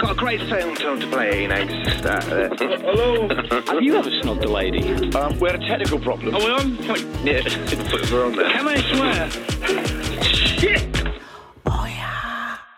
[0.00, 2.04] got a great film to play next.
[2.04, 2.20] Uh,
[2.58, 3.28] Hello?
[3.28, 4.82] Have you ever snubbed a lady?
[5.14, 6.34] um, we had a technical problem.
[6.34, 6.76] Are we on?
[6.78, 7.42] Can, I- Yeah,
[8.12, 8.50] we're on there.
[8.50, 10.22] can I swear?
[10.22, 10.86] Shit!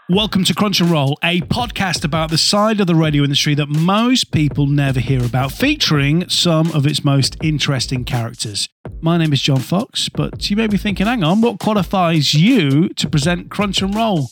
[0.09, 3.69] Welcome to Crunch and Roll, a podcast about the side of the radio industry that
[3.69, 8.69] most people never hear about, featuring some of its most interesting characters.
[9.01, 12.91] My name is John Fox, but you may be thinking, hang on, what qualifies you
[12.91, 14.29] to present Crunch and Roll?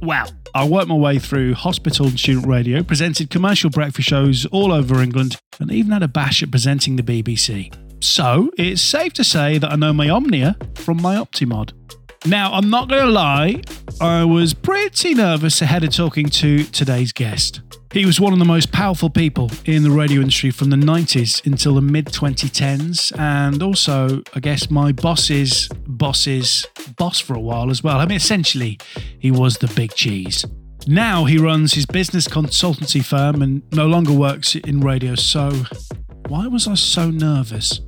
[0.00, 4.72] Well, I worked my way through hospital and student radio, presented commercial breakfast shows all
[4.72, 7.72] over England, and even had a bash at presenting the BBC.
[8.02, 11.72] So it's safe to say that I know my Omnia from my Optimod.
[12.24, 13.62] Now, I'm not going to lie,
[14.00, 17.62] I was pretty nervous ahead of talking to today's guest.
[17.92, 21.44] He was one of the most powerful people in the radio industry from the 90s
[21.44, 26.64] until the mid 2010s, and also, I guess, my boss's boss's
[26.96, 27.98] boss for a while as well.
[27.98, 28.78] I mean, essentially,
[29.18, 30.44] he was the big cheese.
[30.86, 35.64] Now he runs his business consultancy firm and no longer works in radio, so
[36.28, 37.80] why was I so nervous?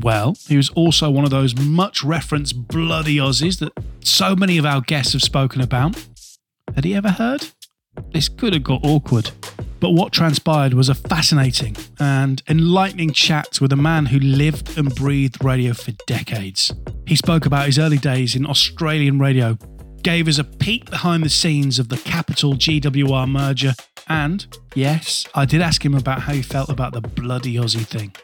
[0.00, 4.66] Well, he was also one of those much referenced bloody Aussies that so many of
[4.66, 5.96] our guests have spoken about.
[6.74, 7.46] Had he ever heard?
[8.12, 9.30] This could have got awkward.
[9.80, 14.94] But what transpired was a fascinating and enlightening chat with a man who lived and
[14.94, 16.72] breathed radio for decades.
[17.04, 19.58] He spoke about his early days in Australian radio,
[20.02, 23.74] gave us a peek behind the scenes of the Capital GWR merger,
[24.08, 28.14] and yes, I did ask him about how he felt about the bloody Aussie thing.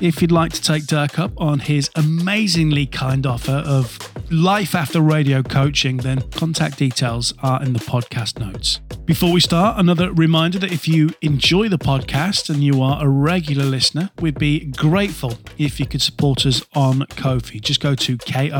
[0.00, 3.98] If you'd like to take Dirk up on his amazingly kind offer of
[4.32, 8.80] life after radio coaching, then contact details are in the podcast notes.
[9.04, 13.08] Before we start, another reminder that if you enjoy the podcast and you are a
[13.08, 17.60] regular listener, we'd be grateful if you could support us on Ko-fi.
[17.60, 18.58] Just go to ko-fi.com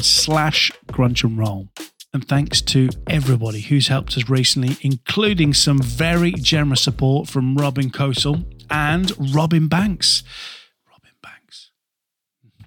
[0.00, 1.68] slash crunch and roll.
[2.14, 7.90] And thanks to everybody who's helped us recently, including some very generous support from Robin
[7.90, 10.22] Kosel and Robin Banks.
[10.88, 11.72] Robin Banks.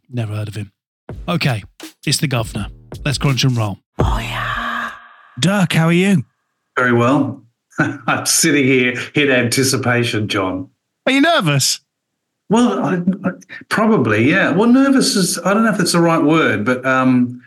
[0.10, 0.74] Never heard of him.
[1.30, 1.64] Okay,
[2.06, 2.68] it's the governor.
[3.06, 3.80] Let's crunch and roll.
[4.00, 4.92] Oh, yeah.
[5.40, 6.26] Dirk, how are you?
[6.78, 7.42] Very well.
[7.80, 10.70] I'm sitting here in anticipation, John.
[11.06, 11.80] Are you nervous?
[12.50, 13.32] Well, I, I,
[13.70, 14.52] probably, yeah.
[14.52, 17.42] Well, nervous is, I don't know if that's the right word, but um,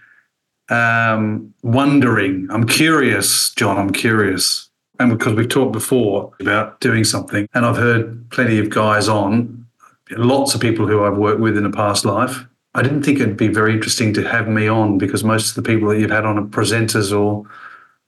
[0.71, 2.49] um, wondering.
[2.51, 3.77] I'm curious, John.
[3.77, 4.69] I'm curious.
[4.99, 9.67] And because we've talked before about doing something, and I've heard plenty of guys on,
[10.11, 12.45] lots of people who I've worked with in a past life.
[12.75, 15.63] I didn't think it'd be very interesting to have me on because most of the
[15.63, 17.45] people that you've had on are presenters or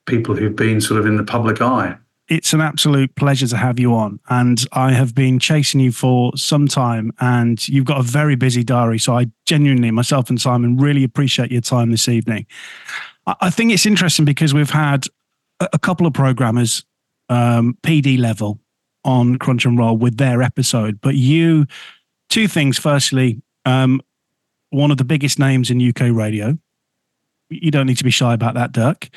[0.05, 1.97] people who've been sort of in the public eye.
[2.29, 4.19] It's an absolute pleasure to have you on.
[4.29, 8.63] And I have been chasing you for some time, and you've got a very busy
[8.63, 8.99] diary.
[8.99, 12.45] So I genuinely, myself and Simon, really appreciate your time this evening.
[13.25, 15.05] I think it's interesting because we've had
[15.59, 16.83] a a couple of programmers,
[17.29, 18.59] um, PD level,
[19.05, 20.99] on Crunch and Roll with their episode.
[21.01, 21.65] But you,
[22.29, 22.77] two things.
[22.77, 24.01] Firstly, um,
[24.69, 26.57] one of the biggest names in UK radio.
[27.49, 29.09] You don't need to be shy about that, Dirk.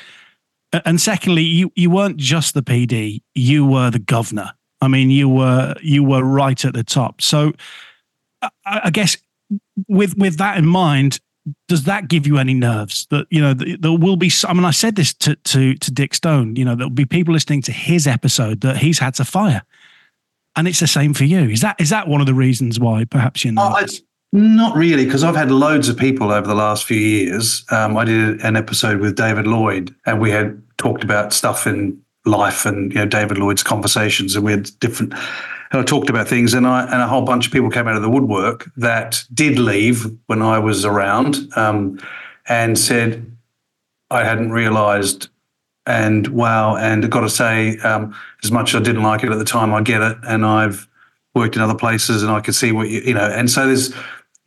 [0.73, 4.51] And secondly, you you weren't just the PD; you were the governor.
[4.81, 7.21] I mean, you were you were right at the top.
[7.21, 7.53] So,
[8.41, 9.17] I, I guess
[9.87, 11.19] with with that in mind,
[11.67, 13.07] does that give you any nerves?
[13.11, 14.31] That you know there will be.
[14.47, 16.55] i mean, I said this to to to Dick Stone.
[16.57, 19.63] You know, there'll be people listening to his episode that he's had to fire,
[20.55, 21.49] and it's the same for you.
[21.49, 24.01] Is that is that one of the reasons why perhaps you're Oh, it's
[24.33, 27.63] not really, because I've had loads of people over the last few years.
[27.71, 32.01] Um, I did an episode with David Lloyd, and we had talked about stuff in
[32.25, 35.13] life and you know David Lloyd's conversations, and we had different.
[35.71, 37.95] And I talked about things, and I and a whole bunch of people came out
[37.95, 41.99] of the woodwork that did leave when I was around, um,
[42.47, 43.31] and said
[44.09, 45.29] I hadn't realised.
[45.85, 49.31] And wow, and I've got to say, um, as much as I didn't like it
[49.31, 50.85] at the time, I get it, and I've
[51.33, 53.29] worked in other places, and I can see what you you know.
[53.29, 53.93] And so there's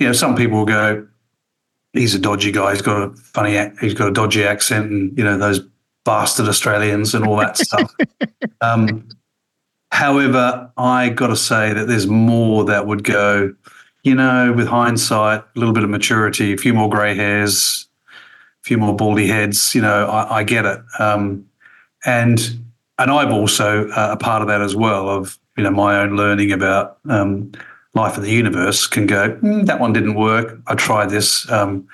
[0.01, 1.07] you know, some people will go,
[1.93, 2.73] he's a dodgy guy.
[2.73, 5.61] He's got a funny, he's got a dodgy accent, and you know those
[6.05, 7.95] bastard Australians and all that stuff.
[8.61, 9.09] Um,
[9.93, 13.55] however, I got to say that there's more that would go,
[14.03, 18.65] you know, with hindsight, a little bit of maturity, a few more grey hairs, a
[18.65, 19.75] few more baldy heads.
[19.75, 21.47] You know, I, I get it, um,
[22.07, 22.41] and
[22.99, 25.11] and I'm also uh, a part of that as well.
[25.11, 26.99] Of you know my own learning about.
[27.09, 27.53] Um,
[27.95, 30.61] life of the universe can go, "Hmm, that one didn't work.
[30.67, 31.51] I tried this.
[31.51, 31.89] Um,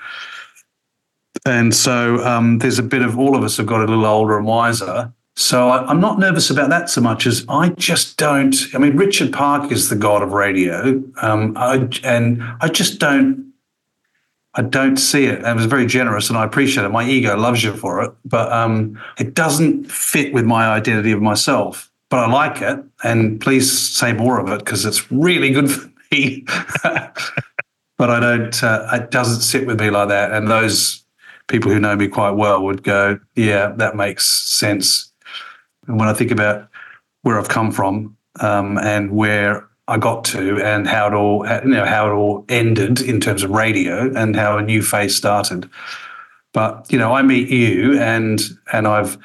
[1.45, 4.37] and so um, there's a bit of all of us have got a little older
[4.37, 5.13] and wiser.
[5.35, 8.55] So I, I'm not nervous about that so much as I just don't.
[8.73, 13.45] I mean, Richard Park is the god of radio, um, I, and I just don't.
[14.55, 15.37] I don't see it.
[15.37, 16.89] And it was very generous, and I appreciate it.
[16.89, 21.21] My ego loves you for it, but um, it doesn't fit with my identity of
[21.21, 21.86] myself.
[22.09, 25.89] But I like it, and please say more of it because it's really good for
[26.11, 26.45] me.
[27.97, 28.63] but I don't.
[28.63, 30.31] Uh, it doesn't sit with me like that.
[30.31, 31.03] And those
[31.47, 35.11] people who know me quite well would go, "Yeah, that makes sense."
[35.87, 36.69] And when I think about
[37.23, 41.71] where I've come from um, and where I got to, and how it all, you
[41.71, 45.69] know, how it all ended in terms of radio, and how a new phase started.
[46.53, 49.17] But you know, I meet you, and and I've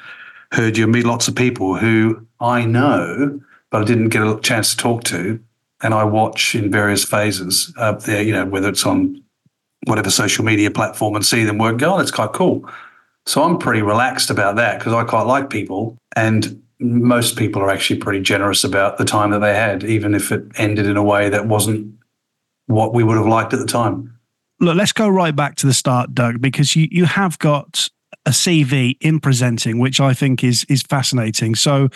[0.51, 3.39] heard you meet lots of people who I know,
[3.71, 5.39] but I didn't get a chance to talk to,
[5.81, 8.21] and I watch in various phases up there.
[8.21, 9.23] You know, whether it's on
[9.85, 11.77] whatever social media platform and see them work.
[11.77, 12.69] Go, oh, that's quite cool.
[13.25, 17.69] So I'm pretty relaxed about that because I quite like people, and most people are
[17.69, 21.03] actually pretty generous about the time that they had, even if it ended in a
[21.03, 21.95] way that wasn't
[22.67, 24.17] what we would have liked at the time.
[24.59, 27.89] Look, let's go right back to the start, Dirk, because you, you have got
[28.25, 31.55] a CV in presenting, which I think is is fascinating.
[31.55, 31.89] So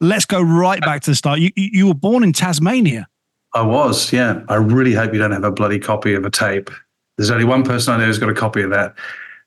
[0.00, 1.40] let's go right back to the start.
[1.40, 3.08] You you were born in Tasmania.
[3.54, 4.42] I was, yeah.
[4.48, 6.70] I really hope you don't have a bloody copy of a tape.
[7.16, 8.94] There's only one person I know who's got a copy of that,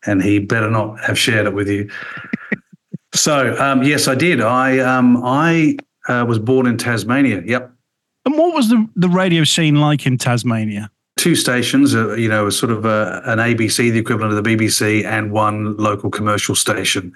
[0.05, 1.89] and he better not have shared it with you.
[3.13, 4.41] So um, yes, I did.
[4.41, 5.77] I um, I
[6.07, 7.41] uh, was born in Tasmania.
[7.45, 7.71] Yep.
[8.25, 10.89] And what was the the radio scene like in Tasmania?
[11.17, 15.03] Two stations, uh, you know, sort of uh, an ABC, the equivalent of the BBC,
[15.03, 17.13] and one local commercial station.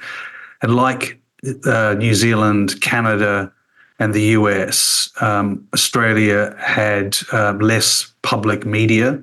[0.62, 1.20] And like
[1.66, 3.52] uh, New Zealand, Canada,
[4.00, 9.22] and the US, um, Australia had um, less public media,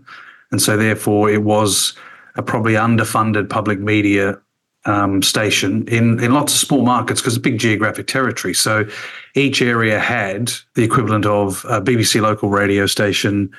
[0.51, 1.95] and so therefore it was
[2.37, 4.41] a probably underfunded public media
[4.85, 8.53] um, station in, in lots of small markets because it's a big geographic territory.
[8.53, 8.87] So
[9.35, 13.51] each area had the equivalent of a BBC local radio station,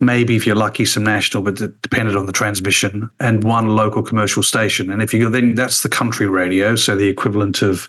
[0.00, 4.02] maybe if you're lucky, some national, but it depended on the transmission, and one local
[4.02, 4.90] commercial station.
[4.90, 7.88] And if you go, then that's the country radio, so the equivalent of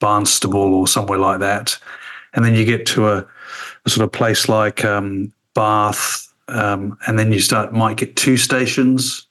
[0.00, 1.78] Barnstaple or somewhere like that.
[2.32, 3.26] And then you get to a,
[3.84, 8.36] a sort of place like um, Bath, um, and then you start might get two
[8.36, 9.26] stations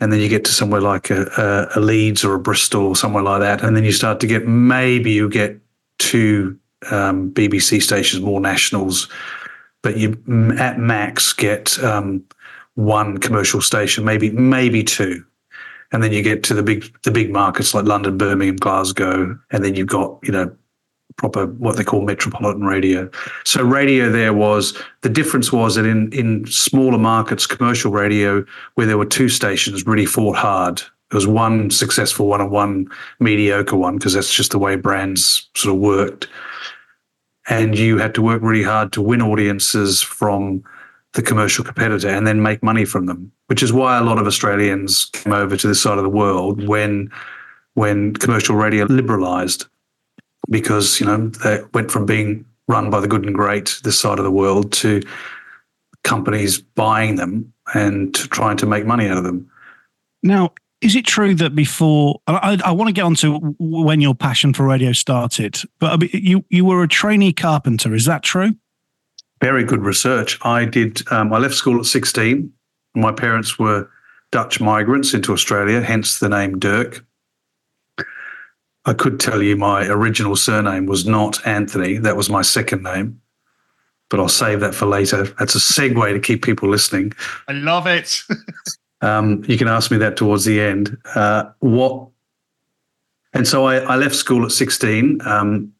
[0.00, 3.22] and then you get to somewhere like a, a, Leeds or a Bristol or somewhere
[3.22, 5.58] like that, and then you start to get maybe you get
[5.98, 6.58] two
[6.90, 9.08] um, BBC stations, more nationals,
[9.82, 10.12] but you
[10.58, 12.24] at max get um,
[12.74, 15.24] one commercial station, maybe maybe two,
[15.92, 19.64] and then you get to the big the big markets like London, Birmingham, Glasgow, and
[19.64, 20.50] then you've got you know
[21.20, 23.08] proper what they call metropolitan radio.
[23.44, 28.42] So radio there was the difference was that in in smaller markets, commercial radio
[28.74, 30.78] where there were two stations really fought hard.
[30.78, 32.86] There was one successful one and one
[33.18, 36.26] mediocre one because that's just the way brands sort of worked.
[37.50, 40.64] And you had to work really hard to win audiences from
[41.12, 44.26] the commercial competitor and then make money from them, which is why a lot of
[44.26, 47.10] Australians came over to this side of the world when
[47.74, 49.66] when commercial radio liberalized
[50.50, 54.18] because you know they went from being run by the good and great this side
[54.18, 55.02] of the world to
[56.04, 59.50] companies buying them and trying to make money out of them.
[60.22, 64.14] Now, is it true that before I, I, want to get on to when your
[64.14, 67.94] passion for radio started, but you you were a trainee carpenter?
[67.94, 68.52] Is that true?
[69.42, 70.38] Very good research.
[70.42, 71.02] I did.
[71.12, 72.52] Um, I left school at sixteen.
[72.94, 73.88] My parents were
[74.32, 77.04] Dutch migrants into Australia, hence the name Dirk.
[78.86, 81.98] I could tell you my original surname was not Anthony.
[81.98, 83.20] That was my second name.
[84.08, 85.24] But I'll save that for later.
[85.38, 87.12] That's a segue to keep people listening.
[87.46, 88.22] I love it.
[89.02, 90.96] um, you can ask me that towards the end.
[91.14, 92.08] Uh, what?
[93.32, 95.20] And so I, I, left school at 16.
[95.24, 95.72] Um,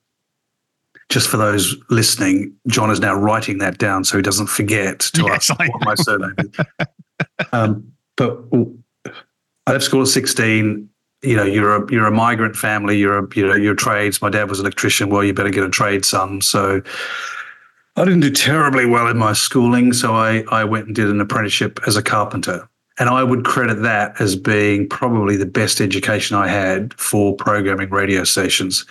[1.09, 5.23] just for those listening, John is now writing that down so he doesn't forget to
[5.23, 6.87] yes, ask what my surname is.
[7.53, 8.45] um, but
[9.67, 10.90] I left school at 16
[11.23, 14.23] you know you're a you're a migrant family you're a you know you're trades.
[14.23, 15.11] My dad was an electrician.
[15.11, 16.83] Well you better get a trade son so
[17.97, 19.93] i didn't do terribly well in my schooling.
[19.93, 22.69] So i i went and did an apprenticeship as a carpenter.
[22.99, 27.91] And i would credit that as being probably the best education i had for programming
[27.91, 28.87] radio stations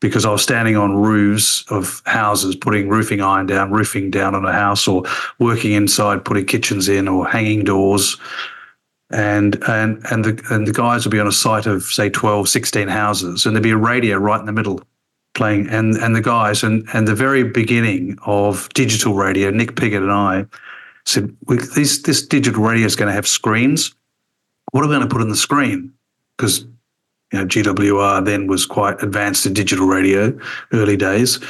[0.00, 4.46] because I was standing on roofs of houses, putting roofing iron down, roofing down on
[4.46, 5.04] a house, or
[5.38, 8.16] working inside, putting kitchens in, or hanging doors,
[9.10, 12.48] and and and the and the guys would be on a site of say 12
[12.48, 14.80] 16 houses and there'd be a radio right in the middle
[15.34, 20.02] playing and and the guys and and the very beginning of digital radio nick piggott
[20.02, 20.46] and i
[21.04, 21.36] said
[21.74, 23.94] this this digital radio is going to have screens.
[24.72, 25.92] What are we going to put on the screen?
[26.36, 26.64] Because
[27.32, 30.36] you know gwr then was quite advanced in digital radio
[30.72, 31.40] early days.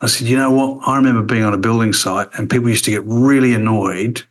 [0.00, 0.86] I said you know what?
[0.86, 4.22] I remember being on a building site and people used to get really annoyed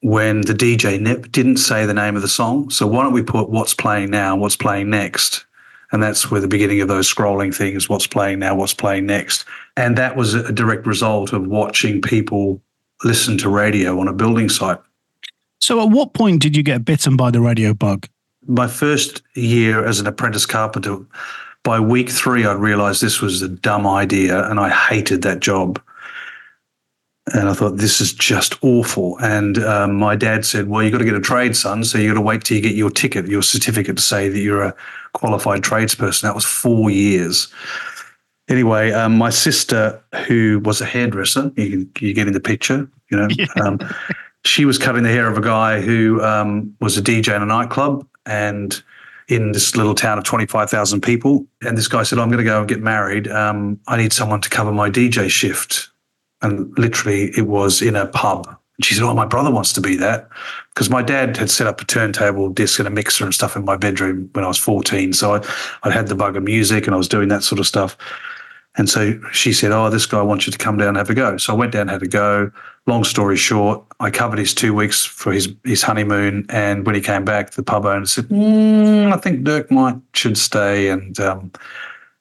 [0.00, 2.70] when the DJ Nip didn't say the name of the song.
[2.70, 5.44] So why don't we put what's playing now, what's playing next?
[5.92, 9.44] And that's where the beginning of those scrolling things, what's playing now, what's playing next.
[9.76, 12.62] And that was a direct result of watching people
[13.02, 14.78] listen to radio on a building site.
[15.58, 18.08] So, at what point did you get bitten by the radio bug?
[18.46, 20.98] My first year as an apprentice carpenter,
[21.62, 25.80] by week three, I realized this was a dumb idea and I hated that job.
[27.34, 29.18] And I thought, this is just awful.
[29.20, 31.84] And um, my dad said, Well, you've got to get a trade, son.
[31.84, 34.38] So you've got to wait till you get your ticket, your certificate to say that
[34.38, 34.74] you're a
[35.12, 36.22] qualified tradesperson.
[36.22, 37.52] That was four years.
[38.48, 43.16] Anyway, um, my sister, who was a hairdresser, you, you get in the picture, you
[43.16, 43.46] know, yeah.
[43.62, 43.78] um,
[44.44, 47.46] she was cutting the hair of a guy who um, was a DJ in a
[47.46, 48.82] nightclub and
[49.28, 51.46] in this little town of 25,000 people.
[51.62, 53.28] And this guy said, I'm going to go and get married.
[53.28, 55.89] Um, I need someone to cover my DJ shift.
[56.42, 58.56] And literally, it was in a pub.
[58.82, 60.28] She said, Oh, my brother wants to be that.
[60.74, 63.64] Because my dad had set up a turntable, disc, and a mixer and stuff in
[63.64, 65.12] my bedroom when I was 14.
[65.12, 65.46] So I,
[65.82, 67.96] I had the bug of music and I was doing that sort of stuff.
[68.76, 71.14] And so she said, Oh, this guy wants you to come down and have a
[71.14, 71.36] go.
[71.36, 72.50] So I went down had a go.
[72.86, 76.46] Long story short, I covered his two weeks for his, his honeymoon.
[76.48, 80.38] And when he came back, the pub owner said, mm, I think Dirk might should
[80.38, 80.88] stay.
[80.88, 81.52] And um,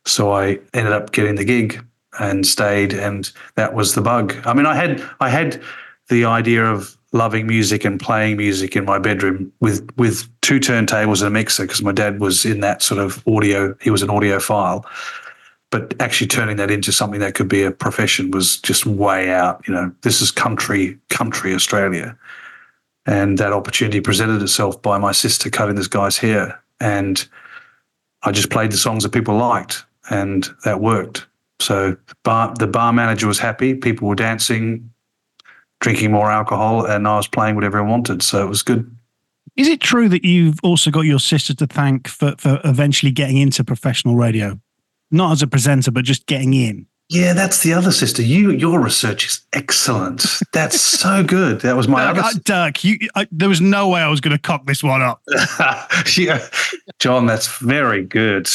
[0.06, 1.82] so I ended up getting the gig
[2.20, 2.94] and stayed.
[2.94, 4.36] And that was the bug.
[4.46, 5.62] I mean, I had I had
[6.08, 11.22] the idea of loving music and playing music in my bedroom with with two turntables
[11.22, 13.76] and a mixer because my dad was in that sort of audio.
[13.82, 14.86] He was an audiophile
[15.72, 19.62] but actually turning that into something that could be a profession was just way out.
[19.68, 22.18] You know, this is country, country Australia.
[23.06, 26.62] And that opportunity presented itself by my sister cutting this guy's hair.
[26.80, 27.28] And
[28.24, 31.26] I just played the songs that people liked, and that worked.
[31.60, 33.74] So bar, the bar manager was happy.
[33.74, 34.92] People were dancing,
[35.80, 38.22] drinking more alcohol, and I was playing whatever I wanted.
[38.22, 38.90] So it was good.
[39.56, 43.38] Is it true that you've also got your sister to thank for, for eventually getting
[43.38, 44.60] into professional radio?
[45.12, 46.86] not as a presenter, but just getting in.
[47.10, 48.22] Yeah, that's the other sister.
[48.22, 50.26] You, your research is excellent.
[50.54, 51.62] That's so good.
[51.62, 52.40] That was my Dirk, other.
[52.40, 55.20] Dirk, you, I, there was no way I was going to cock this one up.
[56.18, 56.48] yeah,
[57.00, 58.48] John, that's very good.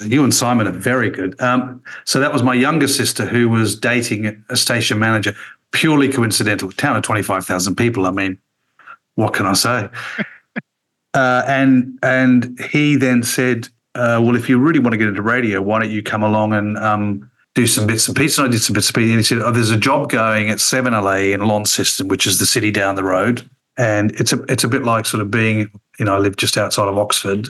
[0.00, 1.40] You and Simon are very good.
[1.40, 5.34] Um, so that was my younger sister who was dating a station manager.
[5.72, 6.70] Purely coincidental.
[6.72, 8.06] Town of twenty five thousand people.
[8.06, 8.38] I mean,
[9.14, 9.88] what can I say?
[11.14, 15.22] uh, and and he then said, uh, well, if you really want to get into
[15.22, 18.38] radio, why don't you come along and um, do some bits and pieces?
[18.38, 19.10] And I did some bits and pieces.
[19.10, 22.46] And he said, oh, there's a job going at 7LA in Launceston, which is the
[22.46, 23.48] city down the road.
[23.78, 26.56] And it's a it's a bit like sort of being, you know, I live just
[26.56, 27.48] outside of Oxford.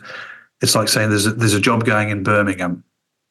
[0.62, 2.82] It's like saying there's a, there's a job going in Birmingham,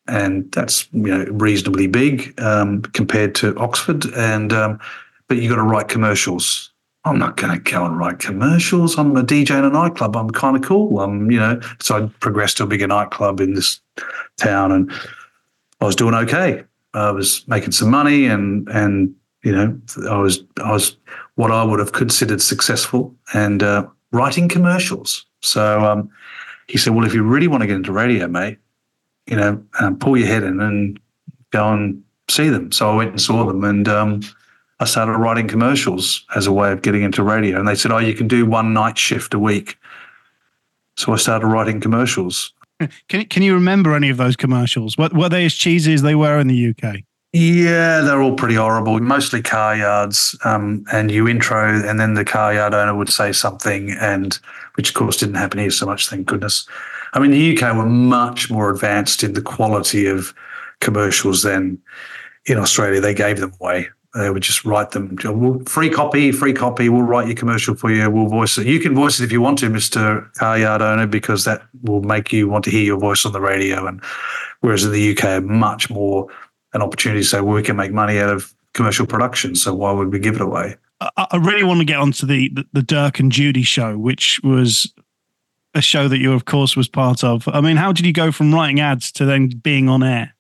[0.08, 4.06] and that's you know reasonably big um, compared to Oxford.
[4.14, 4.80] And um,
[5.28, 6.72] but you got to write commercials.
[7.06, 8.98] I'm not going to go and write commercials.
[8.98, 10.18] I'm a DJ in a nightclub.
[10.18, 11.00] I'm kind of cool.
[11.00, 13.80] I'm, you know, so I progressed to a bigger nightclub in this
[14.38, 14.92] town, and
[15.82, 16.64] I was doing okay.
[16.96, 19.14] I was making some money, and and
[19.44, 19.80] you know,
[20.10, 20.98] I was I was
[21.36, 25.26] what I would have considered successful, and uh, writing commercials.
[25.42, 26.10] So um,
[26.68, 28.58] he said, "Well, if you really want to get into radio, mate,
[29.28, 31.00] you know, um, pull your head in and
[31.52, 34.22] go and see them." So I went and saw them, and um,
[34.80, 37.60] I started writing commercials as a way of getting into radio.
[37.60, 39.78] And they said, oh, you can do one night shift a week.
[40.98, 42.54] So I started writing commercials.
[43.08, 44.98] Can, can you remember any of those commercials?
[44.98, 46.98] Were, were they as cheesy as they were in the UK?
[47.38, 48.98] Yeah, they're all pretty horrible.
[49.02, 53.34] Mostly car yards, um, and you intro, and then the car yard owner would say
[53.34, 54.40] something, and
[54.76, 56.08] which of course didn't happen here so much.
[56.08, 56.66] Thank goodness.
[57.12, 60.34] I mean, the UK were much more advanced in the quality of
[60.80, 61.78] commercials than
[62.46, 63.02] in Australia.
[63.02, 63.90] They gave them away.
[64.14, 65.18] They would just write them.
[65.66, 66.88] Free copy, free copy.
[66.88, 68.10] We'll write your commercial for you.
[68.10, 68.66] We'll voice it.
[68.66, 72.02] You can voice it if you want to, Mister Car Yard Owner, because that will
[72.02, 73.88] make you want to hear your voice on the radio.
[73.88, 74.02] And
[74.62, 76.30] whereas in the UK, much more
[76.76, 79.56] an opportunity to say, well, we can make money out of commercial production.
[79.56, 80.76] So why would we give it away?
[81.18, 84.94] I, really want to get onto the, the the Dirk and Judy show, which was
[85.74, 87.48] a show that you, of course, was part of.
[87.50, 90.36] I mean, how did you go from writing ads to then being on air?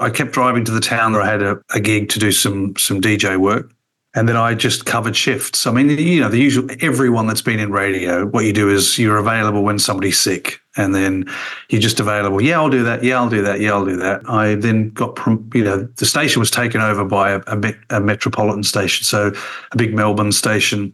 [0.00, 2.76] I kept driving to the town where I had a, a gig to do some
[2.76, 3.70] some DJ work.
[4.14, 5.68] And then I just covered shifts.
[5.68, 8.98] I mean, you know, the usual, everyone that's been in radio, what you do is
[8.98, 11.26] you're available when somebody's sick and then
[11.68, 12.42] you're just available.
[12.42, 13.04] Yeah, I'll do that.
[13.04, 13.60] Yeah, I'll do that.
[13.60, 14.28] Yeah, I'll do that.
[14.28, 15.16] I then got,
[15.54, 19.04] you know, the station was taken over by a, a, a metropolitan station.
[19.04, 19.32] So
[19.70, 20.92] a big Melbourne station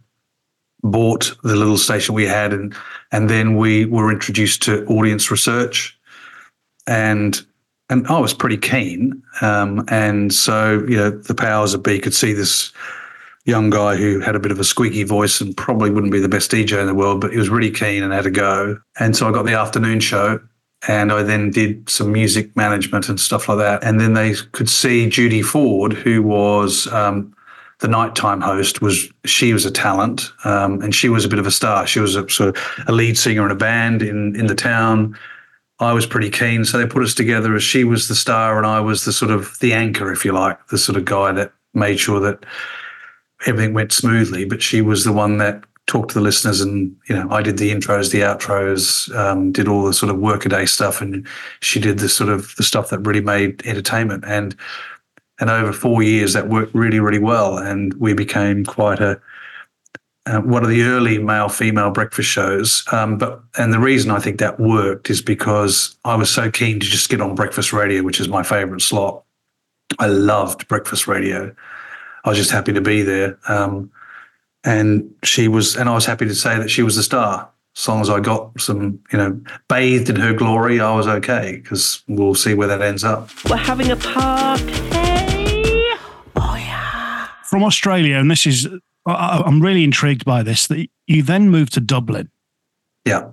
[0.83, 2.75] bought the little station we had and,
[3.11, 5.97] and then we were introduced to audience research
[6.85, 7.43] and
[7.89, 9.23] and I was pretty keen.
[9.41, 12.71] Um, and so, you know, the powers that be could see this,
[13.47, 16.29] young guy who had a bit of a squeaky voice and probably wouldn't be the
[16.29, 18.79] best DJ in the world, but he was really keen and had a go.
[18.99, 20.39] And so I got the afternoon show
[20.87, 23.83] and I then did some music management and stuff like that.
[23.83, 27.33] And then they could see Judy Ford, who was um,
[27.79, 31.47] the nighttime host, was she was a talent um, and she was a bit of
[31.47, 31.87] a star.
[31.87, 35.17] She was a sort of a lead singer in a band in in the town.
[35.79, 38.65] I was pretty keen, so they put us together as she was the star and
[38.65, 41.53] I was the sort of the anchor, if you like, the sort of guy that
[41.75, 42.43] made sure that
[43.45, 44.45] everything went smoothly.
[44.45, 47.57] But she was the one that talked to the listeners, and you know, I did
[47.57, 51.25] the intros, the outros, um, did all the sort of workaday stuff, and
[51.61, 54.23] she did the sort of the stuff that really made entertainment.
[54.27, 54.55] And
[55.39, 59.19] and over four years, that worked really, really well, and we became quite a
[60.27, 62.83] uh, one of the early male female breakfast shows.
[62.91, 66.79] Um, but and the reason I think that worked is because I was so keen
[66.79, 69.23] to just get on breakfast radio, which is my favorite slot.
[69.99, 71.55] I loved breakfast radio.
[72.27, 73.39] I was just happy to be there.
[73.47, 73.89] Um,
[74.65, 77.49] and she was, and I was happy to say that she was the star.
[77.77, 81.61] As long as I got some, you know, bathed in her glory, I was okay
[81.63, 83.29] because we'll see where that ends up.
[83.49, 84.65] We're having a party.
[86.35, 87.29] Oh, yeah.
[87.45, 88.67] From Australia, and this is,
[89.05, 92.29] I- I'm really intrigued by this, that you then moved to Dublin.
[93.05, 93.29] Yeah.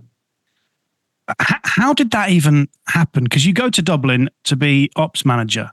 [1.41, 3.25] How did that even happen?
[3.25, 5.73] Because you go to Dublin to be ops manager.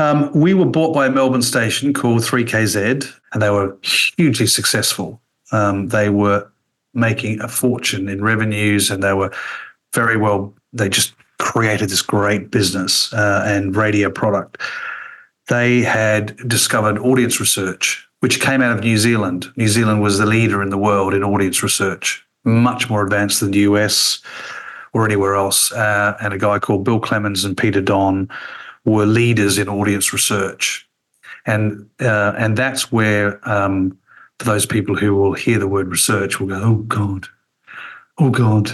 [0.00, 5.20] Um, we were bought by a Melbourne station called 3KZ, and they were hugely successful.
[5.52, 6.50] Um, they were
[6.94, 9.30] making a fortune in revenues, and they were
[9.92, 10.54] very well.
[10.72, 14.58] They just created this great business uh, and radio product.
[15.48, 19.52] They had discovered audience research, which came out of New Zealand.
[19.56, 23.50] New Zealand was the leader in the world in audience research, much more advanced than
[23.50, 24.22] the US
[24.94, 25.70] or anywhere else.
[25.72, 28.30] Uh, and a guy called Bill Clemens and Peter Don
[28.90, 30.88] were leaders in audience research,
[31.46, 33.98] and uh, and that's where um,
[34.38, 37.26] for those people who will hear the word research will go, oh god,
[38.18, 38.70] oh god.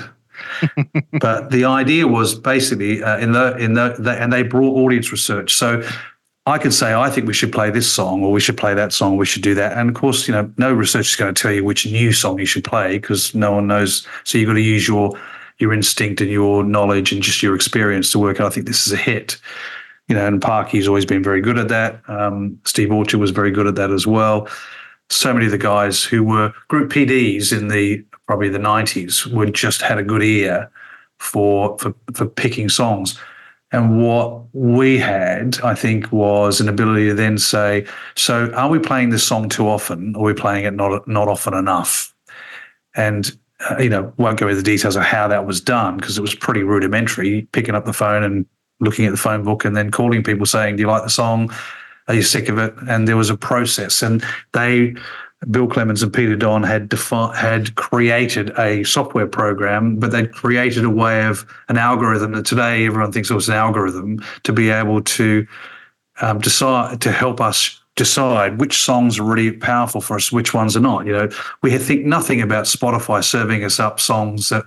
[1.20, 5.10] but the idea was basically uh, in the in the, the and they brought audience
[5.10, 5.54] research.
[5.54, 5.82] So
[6.46, 8.92] I could say I think we should play this song or we should play that
[8.92, 9.14] song.
[9.14, 9.76] Or We should do that.
[9.76, 12.38] And of course, you know, no research is going to tell you which new song
[12.38, 14.06] you should play because no one knows.
[14.22, 15.18] So you've got to use your
[15.58, 18.46] your instinct and your knowledge and just your experience to work out.
[18.46, 19.38] I think this is a hit
[20.08, 22.00] you know, and Parky's always been very good at that.
[22.08, 24.48] Um, Steve Orchard was very good at that as well.
[25.10, 29.54] So many of the guys who were group PDs in the probably the nineties would
[29.54, 30.70] just had a good ear
[31.18, 33.18] for for for picking songs.
[33.72, 38.78] And what we had, I think, was an ability to then say, so are we
[38.78, 40.14] playing this song too often?
[40.14, 42.14] Or are we playing it not not often enough?
[42.94, 43.36] And
[43.68, 46.20] uh, you know, won't go into the details of how that was done because it
[46.20, 48.46] was pretty rudimentary, picking up the phone and
[48.80, 51.52] looking at the phone book and then calling people saying, Do you like the song?
[52.08, 52.74] Are you sick of it?
[52.88, 54.02] And there was a process.
[54.02, 54.94] And they,
[55.50, 60.84] Bill Clemens and Peter Don had defi- had created a software program, but they'd created
[60.84, 64.70] a way of an algorithm that today everyone thinks it was an algorithm to be
[64.70, 65.46] able to
[66.20, 70.76] um, decide to help us decide which songs are really powerful for us, which ones
[70.76, 71.06] are not.
[71.06, 71.28] You know,
[71.62, 74.64] we think nothing about Spotify serving us up songs that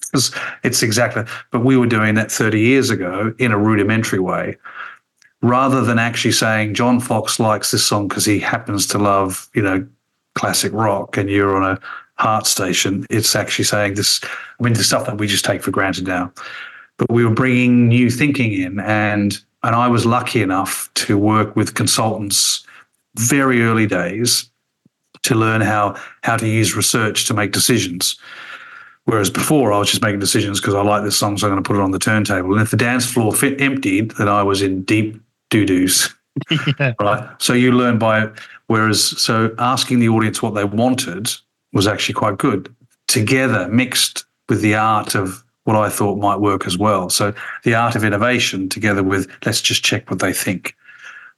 [0.00, 4.56] because it's exactly, but we were doing that 30 years ago in a rudimentary way.
[5.42, 9.62] Rather than actually saying John Fox likes this song because he happens to love, you
[9.62, 9.86] know,
[10.34, 11.80] classic rock and you're on a
[12.16, 14.20] heart station, it's actually saying this.
[14.24, 16.32] I mean, the stuff that we just take for granted now.
[16.96, 21.56] But we were bringing new thinking in, and and I was lucky enough to work
[21.56, 22.64] with consultants
[23.16, 24.48] very early days
[25.22, 28.16] to learn how how to use research to make decisions.
[29.04, 31.62] Whereas before, I was just making decisions because I like this song, so I'm going
[31.62, 32.52] to put it on the turntable.
[32.52, 36.14] And if the dance floor fit emptied, then I was in deep doo doos.
[36.78, 36.94] yeah.
[37.00, 37.28] Right.
[37.38, 38.30] So you learn by,
[38.66, 41.30] whereas, so asking the audience what they wanted
[41.72, 42.74] was actually quite good
[43.06, 47.10] together, mixed with the art of what I thought might work as well.
[47.10, 50.74] So the art of innovation together with let's just check what they think,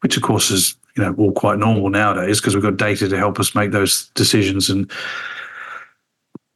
[0.00, 3.16] which of course is, you know, all quite normal nowadays because we've got data to
[3.18, 4.90] help us make those decisions and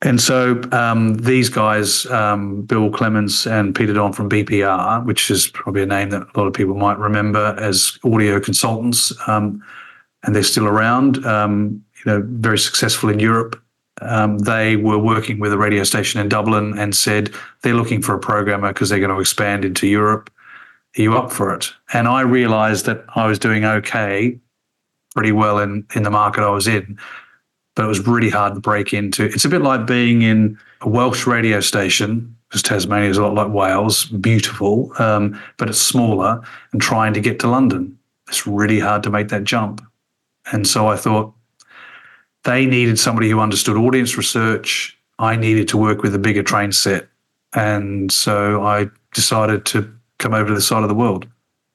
[0.03, 5.49] and so um, these guys, um, Bill Clements and Peter Don from BPR, which is
[5.49, 9.63] probably a name that a lot of people might remember as audio consultants, um,
[10.23, 11.25] and they're still around.
[11.27, 13.61] Um, you know, very successful in Europe.
[14.01, 18.15] Um, they were working with a radio station in Dublin and said they're looking for
[18.15, 20.31] a programmer because they're going to expand into Europe.
[20.97, 21.73] Are you up for it?
[21.93, 24.39] And I realised that I was doing okay,
[25.15, 26.99] pretty well in in the market I was in
[27.85, 29.25] it was really hard to break into.
[29.25, 33.35] It's a bit like being in a Welsh radio station, because Tasmania is a lot
[33.35, 37.97] like Wales, beautiful, um, but it's smaller, and trying to get to London.
[38.29, 39.83] It's really hard to make that jump.
[40.53, 41.35] And so I thought,
[42.45, 44.97] they needed somebody who understood audience research.
[45.19, 47.07] I needed to work with a bigger train set.
[47.53, 51.27] And so I decided to come over to the side of the world.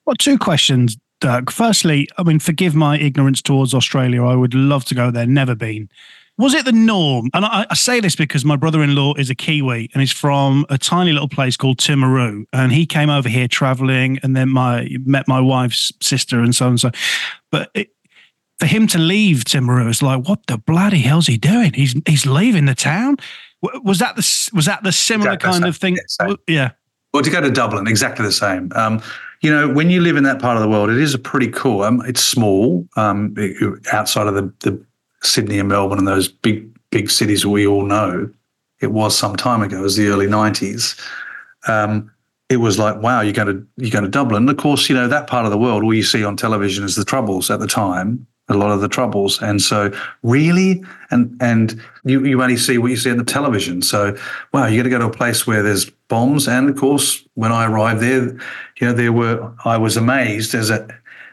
[0.06, 1.52] Well, two questions, Dirk.
[1.52, 4.24] Firstly, I mean, forgive my ignorance towards Australia.
[4.24, 5.90] I would love to go there, never been.
[6.38, 7.32] Was it the norm?
[7.34, 10.12] And I, I say this because my brother in law is a Kiwi and he's
[10.12, 12.46] from a tiny little place called Timaru.
[12.54, 16.66] And he came over here traveling and then my met my wife's sister and so
[16.66, 16.92] on and so.
[17.50, 17.90] But it,
[18.60, 21.74] for him to leave Timaru, it's like, what the bloody hell's he doing?
[21.74, 23.18] He's he's leaving the town.
[23.84, 25.98] Was that the was that the similar Exactly kind the of thing?
[26.08, 26.36] same.
[26.48, 26.72] Yeah.
[27.16, 28.72] Well, to go to Dublin, exactly the same.
[28.76, 29.02] Um,
[29.46, 31.50] you know, when you live in that part of the world, it is a pretty
[31.50, 31.84] cool.
[31.84, 33.36] Um, it's small, um,
[33.94, 34.84] outside of the, the
[35.22, 38.28] Sydney and Melbourne and those big big cities we all know.
[38.82, 39.78] It was some time ago.
[39.78, 40.96] It was the early nineties.
[41.68, 42.12] Um,
[42.50, 44.44] it was like, wow, you're going to you're going to Dublin.
[44.44, 45.84] And of course, you know that part of the world.
[45.84, 48.26] All you see on television is the troubles at the time.
[48.50, 49.92] A lot of the troubles, and so
[50.24, 53.84] really, and and you you only see what you see on the television.
[53.84, 54.18] So,
[54.54, 56.48] wow, you got to go to a place where there's bombs.
[56.48, 58.34] And of course, when I arrived there,
[58.80, 59.52] you know, there were.
[59.66, 60.88] I was amazed as a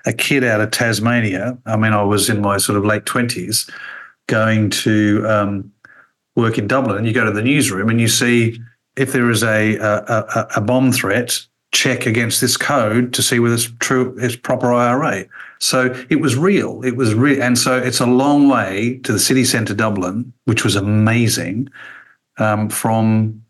[0.05, 1.57] a kid out of Tasmania.
[1.67, 3.69] I mean, I was in my sort of late twenties,
[4.27, 5.73] going to um,
[6.37, 8.59] work in Dublin, and you go to the newsroom and you see
[8.97, 11.41] if there is a a, a, a bomb threat,
[11.73, 15.25] check against this code to see whether it's true, it's proper IRA.
[15.59, 16.83] So it was real.
[16.85, 20.65] It was real, and so it's a long way to the city centre, Dublin, which
[20.65, 21.69] was amazing,
[22.39, 23.42] um, from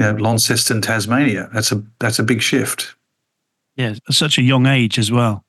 [0.00, 1.48] you know Launceston, Tasmania.
[1.52, 2.96] That's a that's a big shift.
[3.76, 3.94] Yeah.
[4.08, 5.44] At such a young age as well.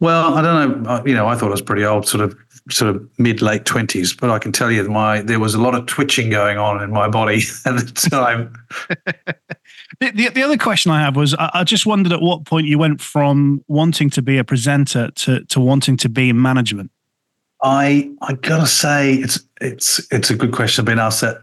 [0.00, 1.02] Well, I don't know.
[1.06, 2.36] You know, I thought I was pretty old, sort of,
[2.70, 4.12] sort of mid late twenties.
[4.12, 6.90] But I can tell you, my there was a lot of twitching going on in
[6.90, 8.54] my body at the time.
[10.00, 12.66] The, the, the other question I have was I, I just wondered at what point
[12.66, 16.90] you went from wanting to be a presenter to, to wanting to be in management.
[17.62, 20.82] I I gotta say, it's it's it's a good question.
[20.82, 21.38] I've been asked that,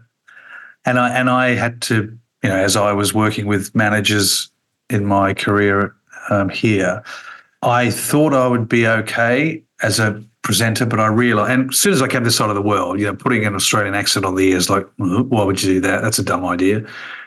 [0.84, 4.50] and I and I had to, you know, as I was working with managers
[4.90, 5.96] in my career
[6.28, 7.02] um, here,
[7.62, 11.94] I thought I would be okay as a presenter, but I realized, and as soon
[11.94, 14.26] as I came to this side of the world, you know, putting an Australian accent
[14.26, 16.02] on the ears, like, "Uh, why would you do that?
[16.02, 16.84] That's a dumb idea.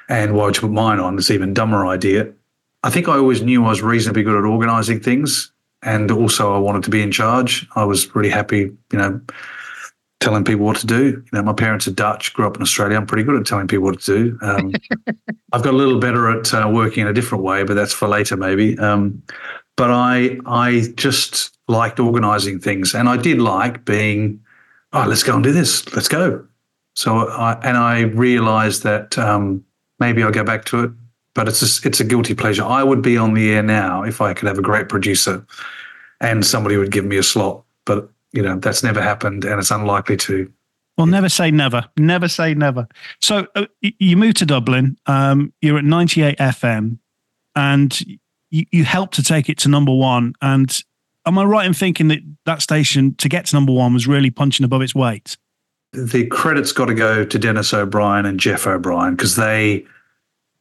[0.07, 1.17] And why would you put mine on?
[1.17, 2.31] It's even dumber idea.
[2.83, 5.51] I think I always knew I was reasonably good at organising things,
[5.81, 7.67] and also I wanted to be in charge.
[7.75, 9.19] I was really happy, you know,
[10.19, 11.03] telling people what to do.
[11.05, 12.97] You know, my parents are Dutch, grew up in Australia.
[12.97, 14.39] I'm pretty good at telling people what to do.
[14.41, 14.73] Um,
[15.53, 18.07] I've got a little better at uh, working in a different way, but that's for
[18.07, 18.77] later maybe.
[18.79, 19.21] Um,
[19.75, 24.41] but I I just liked organising things, and I did like being,
[24.93, 25.93] oh, let's go and do this.
[25.95, 26.45] Let's go.
[26.95, 29.63] So I and I realised that um,
[29.99, 30.91] maybe I'll go back to it,
[31.35, 32.63] but it's a, it's a guilty pleasure.
[32.63, 35.45] I would be on the air now if I could have a great producer,
[36.19, 37.63] and somebody would give me a slot.
[37.85, 40.51] But you know that's never happened, and it's unlikely to.
[40.97, 41.85] Well, never say never.
[41.97, 42.87] Never say never.
[43.21, 44.97] So uh, you moved to Dublin.
[45.05, 46.97] Um, you're at 98 FM,
[47.55, 48.01] and
[48.49, 50.33] you, you helped to take it to number one.
[50.41, 50.75] And
[51.27, 54.31] am I right in thinking that that station to get to number one was really
[54.31, 55.37] punching above its weight?
[55.93, 59.85] the credit's got to go to Denis O'Brien and Jeff O'Brien because they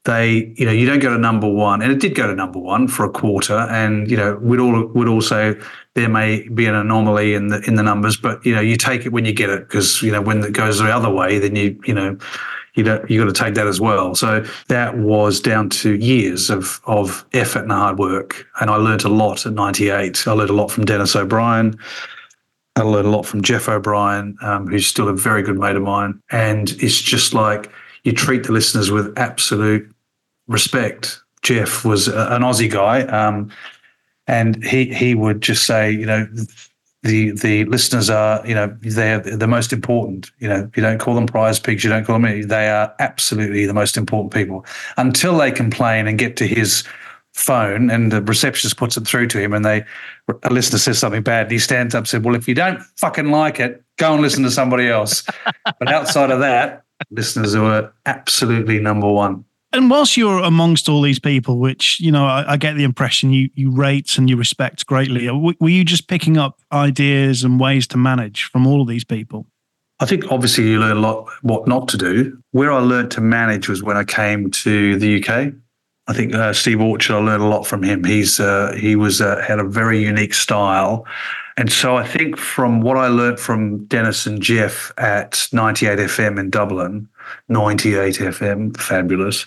[0.06, 2.58] they you know you don't go to number one and it did go to number
[2.58, 5.54] one for a quarter and you know we'd all would also
[5.94, 9.04] there may be an anomaly in the in the numbers but you know you take
[9.04, 11.54] it when you get it because you know when it goes the other way then
[11.54, 12.16] you you know
[12.74, 16.50] you know you got to take that as well so that was down to years
[16.50, 20.50] of of effort and hard work and I learned a lot at 98 I learned
[20.50, 21.76] a lot from Denis O'Brien
[22.76, 25.82] I learned a lot from Jeff O'Brien, um, who's still a very good mate of
[25.82, 26.20] mine.
[26.30, 27.72] And it's just like
[28.04, 29.90] you treat the listeners with absolute
[30.48, 31.20] respect.
[31.42, 33.50] Jeff was an Aussie guy, um,
[34.26, 36.26] and he he would just say, you know,
[37.02, 40.30] the the listeners are, you know, they're the most important.
[40.38, 42.48] You know, you don't call them prize pigs, you don't call them.
[42.48, 46.84] They are absolutely the most important people until they complain and get to his
[47.36, 49.84] phone and the receptionist puts it through to him and they
[50.44, 52.80] a listener says something bad and he stands up and said well if you don't
[52.96, 55.22] fucking like it go and listen to somebody else
[55.78, 59.44] but outside of that listeners were absolutely number one
[59.76, 63.30] And whilst you're amongst all these people, which you know, I, I get the impression
[63.30, 67.60] you you rate and you respect greatly, w- were you just picking up ideas and
[67.60, 69.46] ways to manage from all of these people?
[70.00, 72.38] I think obviously you learn a lot what not to do.
[72.52, 75.52] Where I learned to manage was when I came to the UK.
[76.08, 78.02] I think uh, Steve Orchard, I learned a lot from him.
[78.02, 81.04] He's uh, he was uh, had a very unique style,
[81.58, 86.40] and so I think from what I learned from Denis and Jeff at 98 FM
[86.40, 87.08] in Dublin,
[87.48, 89.46] 98 FM, fabulous,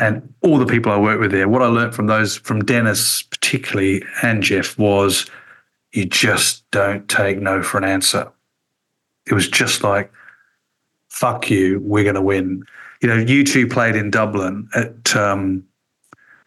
[0.00, 1.48] and all the people I worked with there.
[1.48, 5.28] What I learned from those, from Denis particularly and Jeff, was
[5.92, 8.30] you just don't take no for an answer
[9.26, 10.10] it was just like,
[11.08, 12.64] fuck you, we're going to win.
[13.02, 15.64] You know, U2 played in Dublin at um,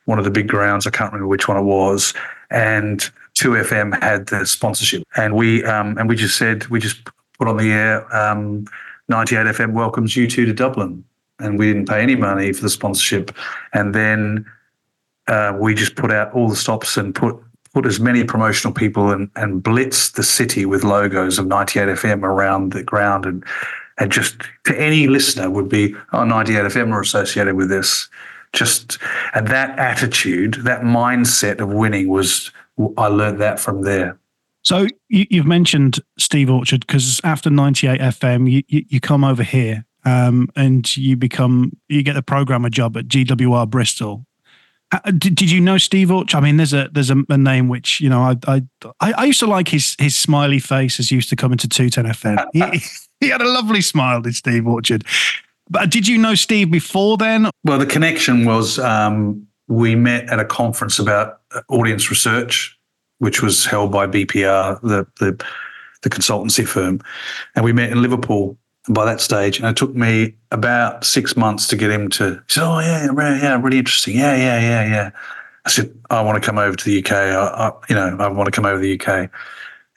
[0.05, 0.87] one of the big grounds.
[0.87, 2.13] I can't remember which one it was,
[2.49, 2.99] and
[3.35, 6.97] 2FM had the sponsorship, and we um, and we just said we just
[7.37, 8.15] put on the air.
[8.15, 8.65] Um,
[9.09, 11.03] 98 FM welcomes U2 to Dublin,
[11.39, 13.35] and we didn't pay any money for the sponsorship,
[13.73, 14.45] and then
[15.27, 17.35] uh, we just put out all the stops and put
[17.73, 22.23] put as many promotional people and, and blitz the city with logos of 98 FM
[22.23, 23.25] around the ground.
[23.25, 23.45] And
[23.99, 28.09] and just to any listener would be oh 98 FM are associated with this.
[28.53, 28.97] Just
[29.35, 32.51] and that attitude that mindset of winning was
[32.97, 34.18] I learned that from there
[34.63, 39.43] So you, you've mentioned Steve Orchard because after 98 FM, you, you, you come over
[39.43, 44.25] here um, and you become you get the programmer job at GWR Bristol.
[44.91, 46.35] Uh, Did, did you know Steve Orchard?
[46.35, 48.63] I mean, there's a there's a, a name which you know I, I
[48.99, 52.05] I I used to like his his smiley face as used to come into 210
[52.13, 52.45] FM.
[53.19, 55.03] He, he had a lovely smile, did Steve Orchard.
[55.69, 57.51] But did you know Steve before then?
[57.63, 62.78] Well, the connection was um, we met at a conference about uh, audience research,
[63.19, 65.45] which was held by BPR, the, the
[66.01, 67.01] the consultancy firm,
[67.55, 68.57] and we met in Liverpool
[68.89, 69.59] by that stage.
[69.59, 72.35] And it took me about six months to get him to.
[72.35, 74.15] He said, "Oh yeah, yeah, really interesting.
[74.15, 75.11] Yeah, yeah, yeah, yeah."
[75.65, 77.11] I said, "I want to come over to the UK.
[77.11, 79.29] I, I, you know, I want to come over to the UK."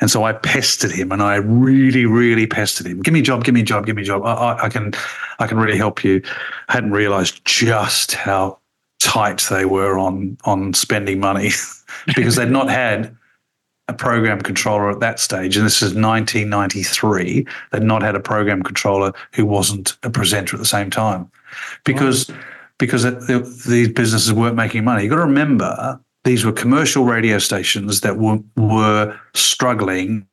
[0.00, 3.00] And so I pestered him, and I really, really pestered him.
[3.02, 4.22] Give me a job, give me a job, give me a job.
[4.24, 4.92] I, I, I can,
[5.38, 6.20] I can really help you.
[6.68, 8.58] I hadn't realised just how
[9.02, 11.50] tight they were on on spending money
[12.16, 13.14] because they'd not had
[13.88, 17.46] a program controller at that stage, and this is 1993.
[17.72, 21.30] They'd not had a program controller who wasn't a presenter at the same time,
[21.84, 22.30] because
[22.78, 25.04] because the, these businesses weren't making money.
[25.04, 30.26] You got to remember these were commercial radio stations that were were struggling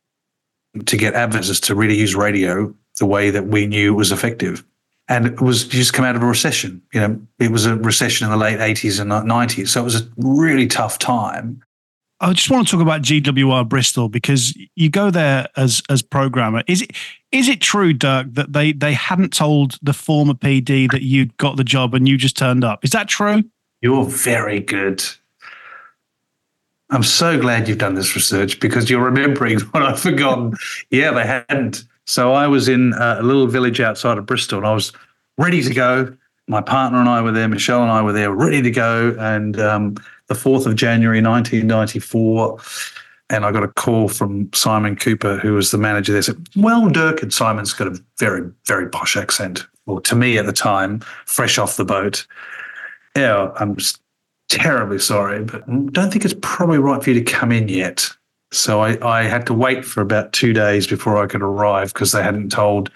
[0.85, 4.63] to get advertisers to really use radio the way that we knew it was effective.
[5.09, 6.81] And it was just come out of a recession.
[6.93, 9.69] You know, it was a recession in the late 80s and 90s.
[9.69, 11.61] So it was a really tough time.
[12.21, 16.63] I just want to talk about GWR Bristol because you go there as as programmer.
[16.67, 16.91] Is it
[17.31, 21.55] is it true, Dirk, that they they hadn't told the former PD that you'd got
[21.55, 22.83] the job and you just turned up?
[22.83, 23.43] Is that true?
[23.81, 25.01] You're very good.
[26.89, 30.55] I'm so glad you've done this research because you're remembering what I've forgotten.
[30.89, 31.85] yeah, they hadn't.
[32.09, 34.91] So I was in a little village outside of Bristol and I was
[35.37, 36.17] ready to go.
[36.47, 39.15] My partner and I were there, Michelle and I were there, ready to go.
[39.19, 39.93] And um,
[40.25, 42.59] the 4th of January, 1994,
[43.29, 46.89] and I got a call from Simon Cooper, who was the manager there, said, Well,
[46.89, 49.67] Dirk, and Simon's got a very, very posh accent.
[49.85, 52.25] Well, to me at the time, fresh off the boat.
[53.15, 53.77] Yeah, I'm
[54.49, 58.09] terribly sorry, but don't think it's probably right for you to come in yet.
[58.51, 62.11] So I, I had to wait for about two days before I could arrive because
[62.11, 62.91] they hadn't told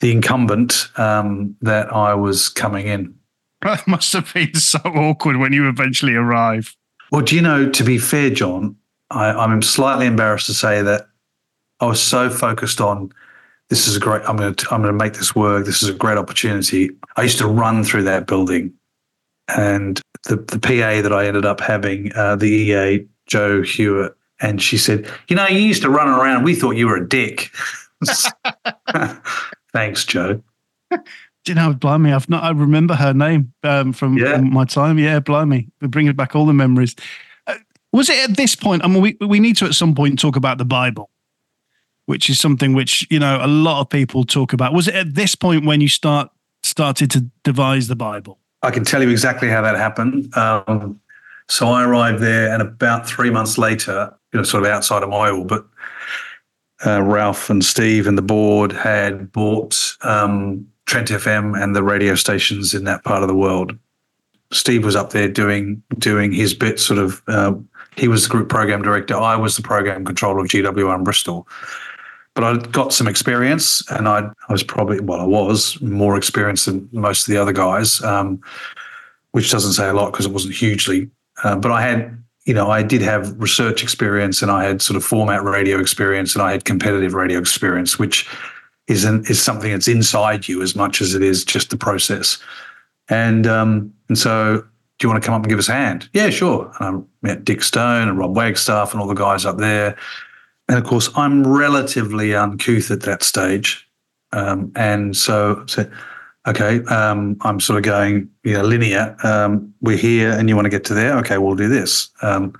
[0.00, 3.14] the incumbent um, that I was coming in.
[3.62, 6.76] That must have been so awkward when you eventually arrive.
[7.10, 8.76] Well, do you know, to be fair, John,
[9.10, 11.08] I, I'm slightly embarrassed to say that
[11.80, 13.12] I was so focused on
[13.68, 14.22] this is a great.
[14.26, 15.66] I'm going to I'm going to make this work.
[15.66, 16.90] This is a great opportunity.
[17.16, 18.72] I used to run through that building,
[19.48, 24.62] and the the PA that I ended up having, uh, the EA Joe Hewitt, and
[24.62, 26.44] she said, "You know, you used to run around.
[26.44, 27.50] We thought you were a dick."
[29.72, 30.42] Thanks, Joe.
[30.90, 30.98] Do
[31.46, 32.42] you know, blimey, I've not.
[32.44, 34.36] I remember her name um, from, Yeah.
[34.36, 34.98] from my time.
[34.98, 36.94] Yeah, blimey, we're bringing back all the memories.
[37.46, 37.54] Uh,
[37.92, 38.84] was it at this point?
[38.84, 41.10] I mean, we we need to at some point talk about the Bible,
[42.06, 44.72] which is something which you know a lot of people talk about.
[44.74, 46.30] Was it at this point when you start
[46.62, 48.38] started to devise the Bible?
[48.62, 50.36] I can tell you exactly how that happened.
[50.36, 51.00] Um,
[51.48, 55.08] so I arrived there, and about three months later, you know, sort of outside of
[55.08, 55.64] my orbit,
[56.86, 62.14] uh, Ralph and Steve and the board had bought um, Trent FM and the radio
[62.14, 63.76] stations in that part of the world.
[64.52, 66.78] Steve was up there doing doing his bit.
[66.78, 67.54] Sort of, uh,
[67.96, 69.14] he was the group program director.
[69.14, 71.48] I was the program controller of GWR in Bristol.
[72.34, 76.66] But I got some experience, and I, I was probably well, I was more experienced
[76.66, 78.40] than most of the other guys, um,
[79.32, 81.10] which doesn't say a lot because it wasn't hugely.
[81.44, 84.96] Uh, but I had, you know, I did have research experience, and I had sort
[84.96, 88.28] of format radio experience, and I had competitive radio experience, which
[88.86, 92.38] is an, is something that's inside you as much as it is just the process.
[93.08, 94.64] And um, and so,
[94.98, 96.08] do you want to come up and give us a hand?
[96.12, 96.72] Yeah, sure.
[96.80, 99.96] And I met Dick Stone and Rob Wagstaff and all the guys up there.
[100.68, 103.88] And of course, I'm relatively uncouth at that stage.
[104.32, 105.90] Um, and so, so
[106.48, 109.16] okay, um, I'm sort of going, you know, linear.
[109.22, 111.16] Um, we're here and you want to get to there.
[111.18, 112.08] Okay, we'll do this.
[112.22, 112.54] Um,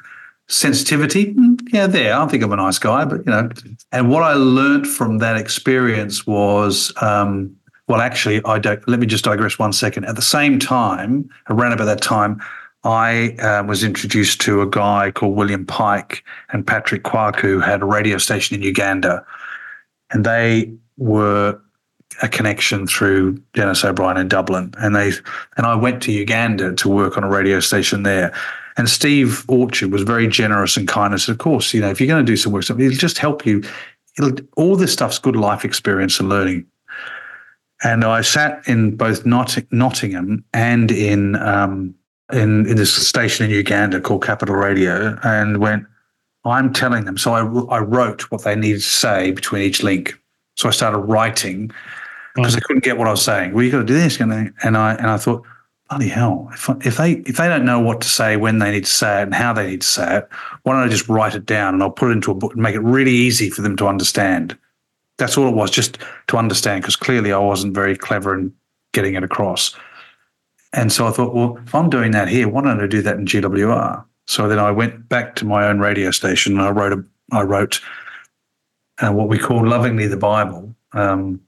[0.48, 2.14] sensitivity, mm, yeah, there.
[2.14, 3.48] I think I'm a nice guy, but you know.
[3.92, 7.54] And what I learned from that experience was, um,
[7.88, 8.86] well, actually, I don't.
[8.88, 10.04] Let me just digress one second.
[10.04, 12.40] At the same time, around about that time,
[12.84, 17.82] I uh, was introduced to a guy called William Pike and Patrick Quarcoo, who had
[17.82, 19.24] a radio station in Uganda,
[20.10, 21.58] and they were
[22.22, 25.12] a connection through Denis O'Brien in Dublin, and they
[25.56, 28.34] and I went to Uganda to work on a radio station there.
[28.76, 31.12] And Steve Orchard was very generous and kind.
[31.12, 33.18] And said, of course, you know, if you're going to do some work, it'll just
[33.18, 33.64] help you.
[34.16, 36.64] It'll, all this stuff's good life experience and learning.
[37.82, 41.94] And I sat in both Nott- Nottingham and in um,
[42.32, 45.84] in in this station in Uganda called Capital Radio, and went.
[46.44, 47.18] I'm telling them.
[47.18, 50.18] So I, I wrote what they needed to say between each link.
[50.58, 51.70] So I started writing
[52.34, 52.64] because I mm.
[52.64, 53.54] couldn't get what I was saying.
[53.54, 55.44] Well, you got to do this, and I and I, and I thought,
[55.88, 56.50] bloody hell!
[56.52, 59.20] If, if they if they don't know what to say, when they need to say
[59.20, 60.28] it, and how they need to say it,
[60.64, 62.62] why don't I just write it down and I'll put it into a book and
[62.62, 64.58] make it really easy for them to understand?
[65.16, 68.52] That's all it was, just to understand, because clearly I wasn't very clever in
[68.92, 69.76] getting it across.
[70.72, 73.16] And so I thought, well, if I'm doing that here, why don't I do that
[73.16, 74.04] in GWR?
[74.26, 77.42] So then I went back to my own radio station and I wrote a, I
[77.42, 77.80] wrote
[79.00, 81.40] uh, what we call lovingly the Bible, um,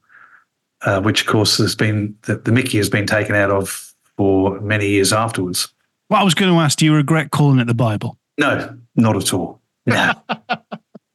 [0.83, 4.61] uh, which of course has been the, the Mickey has been taken out of for
[4.61, 5.73] many years afterwards.
[6.09, 8.19] Well, I was going to ask, do you regret calling it the Bible?
[8.37, 9.61] No, not at all.
[9.87, 10.13] No.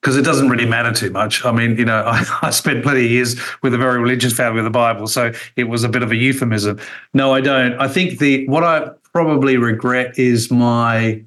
[0.02, 1.44] Because it doesn't really matter too much.
[1.44, 4.58] I mean, you know, I, I spent plenty of years with a very religious family
[4.58, 6.80] with the Bible, so it was a bit of a euphemism.
[7.16, 7.74] No, I don't.
[7.80, 11.24] I think the what I probably regret is my,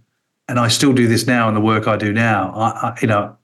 [0.46, 2.52] and I still do this now in the work I do now.
[2.52, 3.36] I, I you know,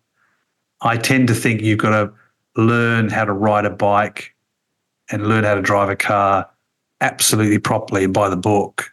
[0.84, 2.12] I tend to think you've got to
[2.60, 4.34] learn how to ride a bike
[5.10, 6.48] and learn how to drive a car
[7.00, 8.92] absolutely properly by the book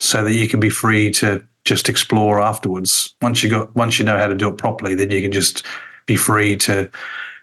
[0.00, 3.14] so that you can be free to just explore afterwards.
[3.22, 5.64] Once you got once you know how to do it properly, then you can just
[6.06, 6.90] be free to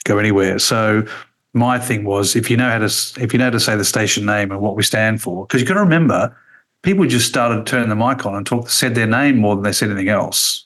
[0.03, 0.59] go anywhere.
[0.59, 1.05] So
[1.53, 3.85] my thing was if you know how to if you know how to say the
[3.85, 6.35] station name and what we stand for, because you've got to remember,
[6.83, 9.71] people just started turning the mic on and talk said their name more than they
[9.71, 10.64] said anything else.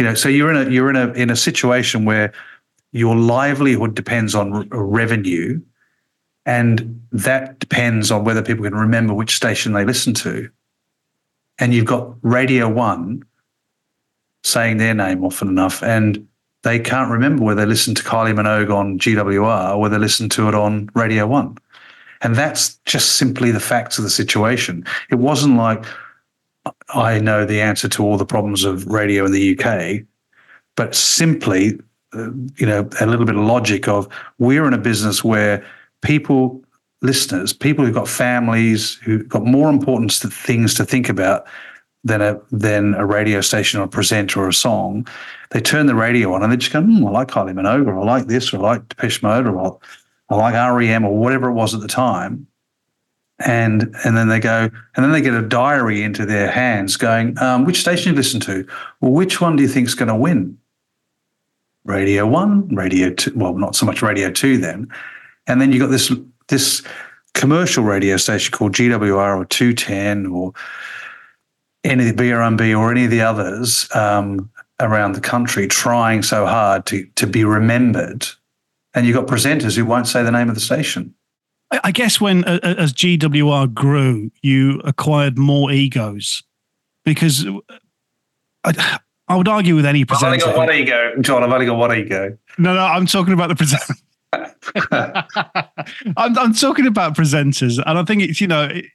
[0.00, 2.32] You know, so you're in a you're in a in a situation where
[2.90, 5.60] your livelihood depends on re- uh, revenue,
[6.46, 10.48] and that depends on whether people can remember which station they listen to.
[11.58, 13.26] And you've got Radio One
[14.42, 16.26] saying their name often enough, and
[16.62, 20.30] they can't remember whether they listened to Kylie Minogue on GWR or whether they listened
[20.30, 21.58] to it on Radio One.
[22.22, 24.82] And that's just simply the facts of the situation.
[25.10, 25.84] It wasn't like
[26.90, 30.04] I know the answer to all the problems of radio in the UK,
[30.76, 31.78] but simply,
[32.14, 35.64] uh, you know, a little bit of logic of we're in a business where
[36.02, 36.62] people,
[37.02, 41.46] listeners, people who've got families, who've got more important things to think about
[42.02, 45.06] than a than a radio station or a presenter or a song,
[45.50, 47.98] they turn the radio on and they just go, hmm, I like Kylie Minogue, or
[47.98, 49.78] I like this, or I like Depeche Mode, or
[50.28, 52.46] I like REM, or whatever it was at the time
[53.40, 57.38] and and then they go and then they get a diary into their hands going
[57.38, 58.66] um, which station you listen to?
[59.00, 60.58] Well which one do you think is going to win?
[61.84, 64.88] Radio one radio two well not so much radio two then.
[65.46, 66.12] And then you got this
[66.48, 66.82] this
[67.34, 70.52] commercial radio station called gwr or 210 or
[71.84, 74.50] any of the brmb or any of the others um,
[74.80, 78.26] around the country trying so hard to to be remembered.
[78.92, 81.14] And you've got presenters who won't say the name of the station
[81.70, 86.42] I guess when uh, uh, as GWR grew, you acquired more egos
[87.04, 87.46] because
[88.64, 90.34] I, I would argue with any presenter.
[90.34, 91.44] I've only got one ego, John.
[91.44, 92.36] I've only got one ego.
[92.58, 93.94] No, no, I'm talking about the presenter.
[96.16, 98.86] I'm, I'm talking about presenters, and I think it's you know, it,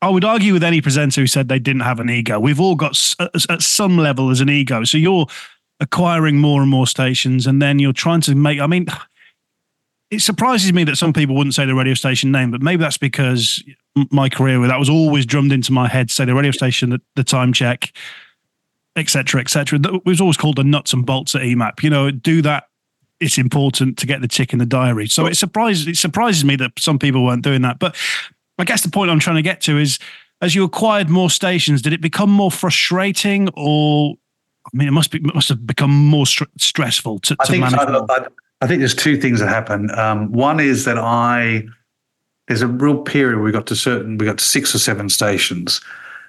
[0.00, 2.40] I would argue with any presenter who said they didn't have an ego.
[2.40, 4.82] We've all got at some level as an ego.
[4.82, 5.26] So you're
[5.78, 8.58] acquiring more and more stations, and then you're trying to make.
[8.58, 8.86] I mean,
[10.12, 12.98] it surprises me that some people wouldn't say the radio station name, but maybe that's
[12.98, 13.64] because
[14.10, 16.10] my career that was always drummed into my head.
[16.10, 17.90] Say the radio station, the, the time check,
[18.94, 19.80] etc., etc.
[19.82, 21.82] It was always called the nuts and bolts at EMAP.
[21.82, 22.64] You know, do that.
[23.20, 25.08] It's important to get the tick in the diary.
[25.08, 27.78] So it surprises it surprises me that some people weren't doing that.
[27.78, 27.96] But
[28.58, 29.98] I guess the point I'm trying to get to is,
[30.42, 34.16] as you acquired more stations, did it become more frustrating, or
[34.66, 37.62] I mean, it must be must have become more str- stressful to, I to think
[37.62, 37.80] manage.
[37.80, 38.10] I, more?
[38.10, 38.26] I,
[38.62, 39.90] I think there's two things that happen.
[39.98, 41.64] Um, one is that I
[42.46, 45.80] there's a real period we got to certain we got to six or seven stations,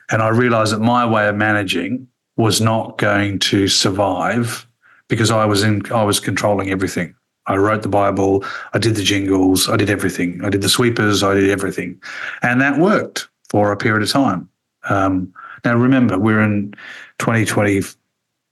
[0.09, 4.67] and I realised that my way of managing was not going to survive
[5.09, 7.13] because I was in I was controlling everything.
[7.45, 10.43] I wrote the Bible, I did the jingles, I did everything.
[10.43, 12.01] I did the sweepers, I did everything,
[12.41, 14.49] and that worked for a period of time.
[14.89, 15.31] Um,
[15.63, 16.73] now remember, we're in
[17.19, 17.81] 2020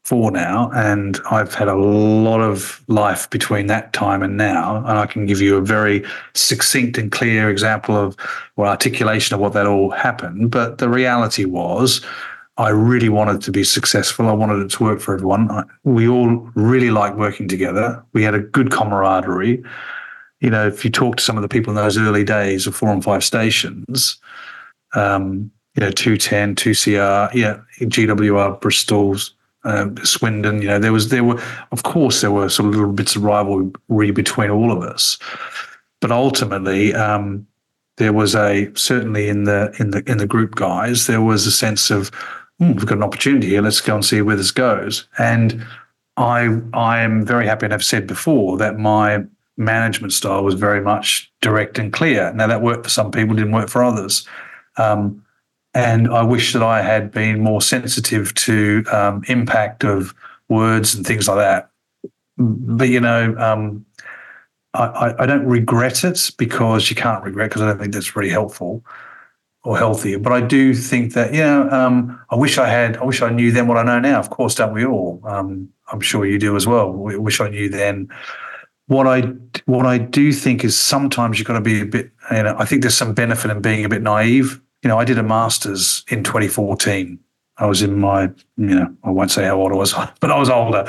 [0.04, 4.98] four now, and I've had a lot of life between that time and now, and
[4.98, 8.18] I can give you a very succinct and clear example of
[8.56, 10.52] or articulation of what that all happened.
[10.52, 12.02] But the reality was,
[12.58, 14.28] I really wanted to be successful.
[14.28, 15.50] I wanted it to work for everyone.
[15.52, 18.04] I, we all really liked working together.
[18.14, 19.64] We had a good camaraderie.
[20.42, 22.76] You know, if you talk to some of the people in those early days of
[22.76, 24.18] four and five stations,
[24.94, 29.34] um, you know, 210, 2CR, yeah, GWR, Bristol's,
[29.64, 30.62] um, Swindon.
[30.62, 31.42] You know, there was there were
[31.72, 35.18] of course there were sort of little bits of rivalry between all of us,
[36.00, 37.48] but ultimately um,
[37.98, 41.52] there was a certainly in the in the in the group guys there was a
[41.52, 42.10] sense of
[42.60, 43.62] "Hmm, we've got an opportunity here.
[43.62, 45.08] Let's go and see where this goes.
[45.18, 45.66] And
[46.18, 49.24] I I am very happy and have said before that my
[49.58, 52.34] management style was very much direct and clear.
[52.34, 54.28] Now that worked for some people, didn't work for others.
[54.78, 55.24] Um,
[55.74, 60.14] and I wish that I had been more sensitive to um, impact of
[60.50, 61.70] words and things like that.
[62.38, 63.86] But you know, um,
[64.74, 68.16] I, I, I don't regret it because you can't regret because I don't think that's
[68.16, 68.84] really helpful
[69.64, 70.18] or healthy.
[70.18, 73.30] But I do think that you know, um, I wish I had, I wish I
[73.30, 74.20] knew then what I know now.
[74.20, 75.22] Of course, don't we all?
[75.24, 76.92] Um, I'm sure you do as well.
[76.92, 78.10] We wish I knew then.
[78.88, 79.22] What I
[79.68, 82.12] what I do think is sometimes you've got to be a bit.
[82.30, 85.06] You know, I think there's some benefit in being a bit naive you know, I
[85.06, 87.20] did a master's in 2014.
[87.58, 88.24] I was in my,
[88.58, 90.88] you know, I won't say how old I was, but I was older.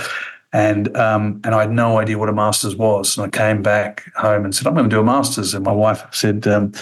[0.55, 3.16] And um, and I had no idea what a master's was.
[3.16, 5.55] And I came back home and said, I'm going to do a master's.
[5.55, 6.72] And my wife said, um,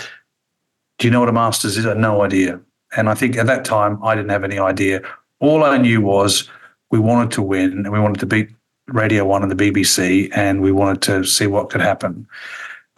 [0.98, 1.86] Do you know what a master's is?
[1.86, 2.60] I had no idea.
[2.96, 5.02] And I think at that time, I didn't have any idea.
[5.38, 6.50] All I knew was
[6.90, 8.50] we wanted to win and we wanted to beat
[8.88, 12.26] Radio One and the BBC, and we wanted to see what could happen.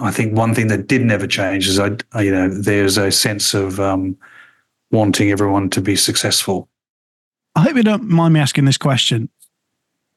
[0.03, 1.90] I think one thing that did never change is I,
[2.20, 4.16] you know, there's a sense of um,
[4.90, 6.68] wanting everyone to be successful.
[7.55, 9.28] I hope you don't mind me asking this question.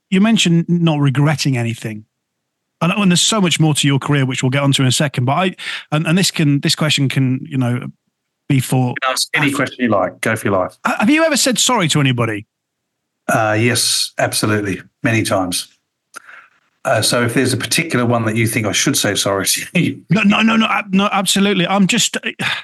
[0.09, 2.05] You mentioned not regretting anything.
[2.81, 4.91] And, and there's so much more to your career, which we'll get onto in a
[4.91, 5.25] second.
[5.25, 5.55] But I,
[5.91, 7.87] and, and this can, this question can, you know,
[8.47, 10.21] be for ask any question you like.
[10.21, 10.77] Go for your life.
[10.85, 12.45] Have you ever said sorry to anybody?
[13.27, 15.74] Uh, yes, absolutely, many times.
[16.85, 20.03] Uh, so if there's a particular one that you think I should say sorry to,
[20.09, 21.67] no, no, no, no, no, absolutely.
[21.67, 22.15] I'm just,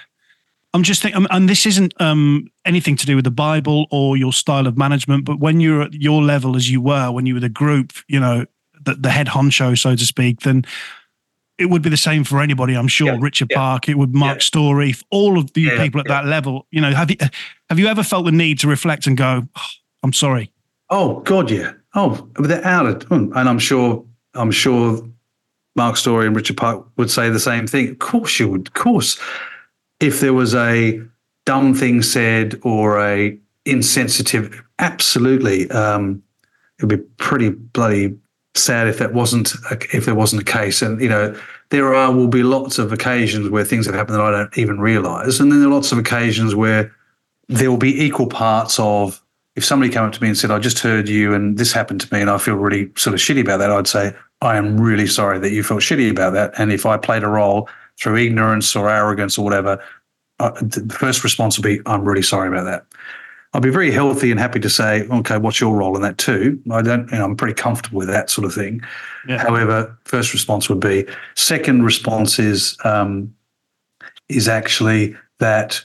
[0.73, 4.31] I'm just thinking, and this isn't um, anything to do with the Bible or your
[4.31, 7.41] style of management, but when you're at your level as you were when you were
[7.41, 8.45] the group, you know,
[8.79, 10.65] the, the head honcho, so to speak, then
[11.57, 12.75] it would be the same for anybody.
[12.75, 13.07] I'm sure.
[13.07, 13.57] Yeah, Richard yeah.
[13.57, 14.43] Park, it would Mark Yeah.
[14.43, 16.67] Story, all of the people at that level.
[16.71, 17.17] You know, have you
[17.69, 19.67] have you ever felt the need to reflect and go, oh,
[20.03, 20.51] I'm sorry?
[20.91, 25.01] oh God, yeah, oh, without it, and I'm sure, I'm sure,
[25.75, 27.89] Mark Story and Richard Park would say the same thing.
[27.89, 28.67] Of course, you would.
[28.67, 29.19] Of course,
[29.99, 31.01] if there was a
[31.45, 36.21] dumb thing said or a insensitive, absolutely, um,
[36.77, 38.17] it'd be pretty bloody
[38.53, 40.81] sad if that wasn't a, if there wasn't a case.
[40.81, 41.37] And you know,
[41.69, 44.79] there are will be lots of occasions where things have happened that I don't even
[44.79, 46.93] realise, and then there are lots of occasions where
[47.47, 49.20] there will be equal parts of
[49.55, 52.01] if somebody came up to me and said, I just heard you and this happened
[52.01, 54.79] to me and I feel really sort of shitty about that, I'd say, I am
[54.79, 56.53] really sorry that you felt shitty about that.
[56.57, 59.83] And if I played a role through ignorance or arrogance or whatever,
[60.39, 62.85] uh, the first response would be, I'm really sorry about that.
[63.53, 66.61] I'd be very healthy and happy to say, okay, what's your role in that too?
[66.71, 68.81] I don't, you know, I'm pretty comfortable with that sort of thing.
[69.27, 69.39] Yeah.
[69.39, 71.05] However, first response would be.
[71.35, 73.35] Second response is um,
[74.29, 75.83] is actually that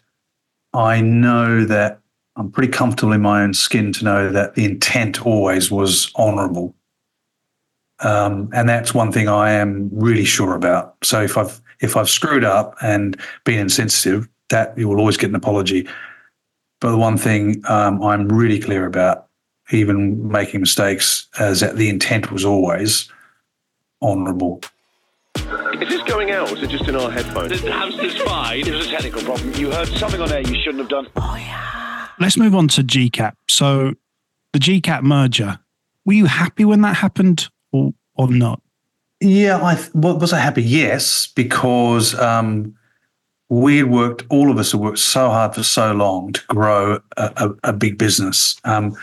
[0.73, 1.99] I know that
[2.37, 6.75] I'm pretty comfortable in my own skin to know that the intent always was honourable,
[8.01, 10.97] um, and that's one thing I am really sure about.
[11.03, 15.31] So if I've if I've screwed up and been insensitive, that you will always get
[15.31, 15.89] an apology.
[16.81, 19.29] But the one thing um, I'm really clear about,
[19.71, 23.11] even making mistakes, is that the intent was always
[24.03, 24.61] honourable.
[25.37, 27.63] Is this going out or is it just in our headphones?
[27.63, 28.67] The hamster's fine.
[28.67, 29.53] It was a technical problem.
[29.55, 31.86] You heard something on air you shouldn't have done.
[32.19, 33.35] Let's move on to GCAP.
[33.49, 33.95] So
[34.53, 35.59] the GCAP merger,
[36.05, 38.61] were you happy when that happened or or not?
[39.21, 40.63] Yeah, I was I happy?
[40.63, 42.75] Yes, because um,
[43.49, 44.25] we had worked.
[44.29, 47.73] All of us have worked so hard for so long to grow a, a, a
[47.73, 48.57] big business.
[48.65, 48.97] Um,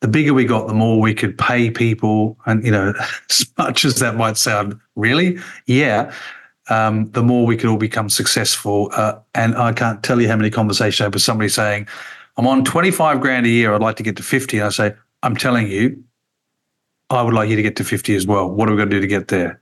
[0.00, 2.92] the bigger we got, the more we could pay people, and you know,
[3.30, 6.12] as much as that might sound, really, yeah.
[6.70, 8.88] Um, the more we could all become successful.
[8.92, 11.88] Uh, and I can't tell you how many conversations I had with somebody saying,
[12.42, 13.72] "I'm on 25 grand a year.
[13.72, 16.02] I'd like to get to 50." And I say, "I'm telling you,
[17.10, 18.50] I would like you to get to 50 as well.
[18.50, 19.60] What are we going to do to get there?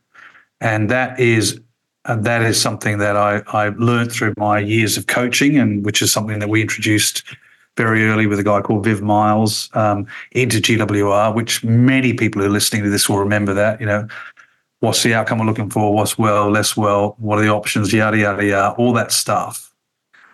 [0.61, 1.61] And that is
[2.07, 6.01] and that is something that I, I learned through my years of coaching and which
[6.01, 7.23] is something that we introduced
[7.77, 12.49] very early with a guy called Viv Miles um, into GWR, which many people who
[12.49, 13.81] are listening to this will remember that.
[13.81, 14.09] You know,
[14.81, 15.95] what's the outcome we're looking for?
[15.95, 17.17] What's well, less well?
[17.19, 17.93] What are the options?
[17.93, 18.75] Yada yada yada.
[18.77, 19.73] All that stuff,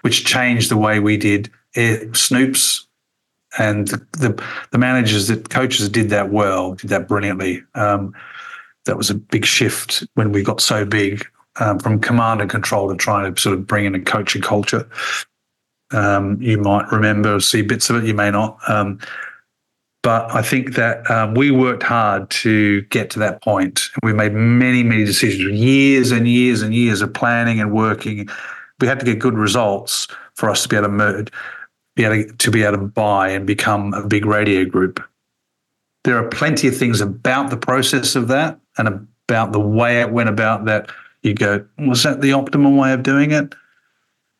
[0.02, 2.84] which changed the way we did snoops,
[3.58, 7.62] and the, the managers, that coaches did that well, did that brilliantly.
[7.74, 8.14] Um,
[8.84, 12.88] that was a big shift when we got so big um, from command and control
[12.88, 14.88] to trying to sort of bring in a coaching culture.
[15.92, 18.58] Um, you might remember see bits of it, you may not.
[18.68, 18.98] Um,
[20.02, 23.90] but I think that um, we worked hard to get to that point.
[24.04, 28.28] We made many, many decisions, years and years and years of planning and working.
[28.80, 31.32] We had to get good results for us to be able to merge,
[31.96, 35.02] be able to, to be able to buy and become a big radio group.
[36.04, 40.12] There are plenty of things about the process of that and about the way it
[40.12, 40.90] went about that
[41.22, 43.54] you go, was that the optimal way of doing it?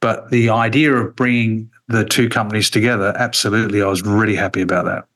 [0.01, 4.85] But the idea of bringing the two companies together, absolutely, I was really happy about
[4.85, 5.07] that.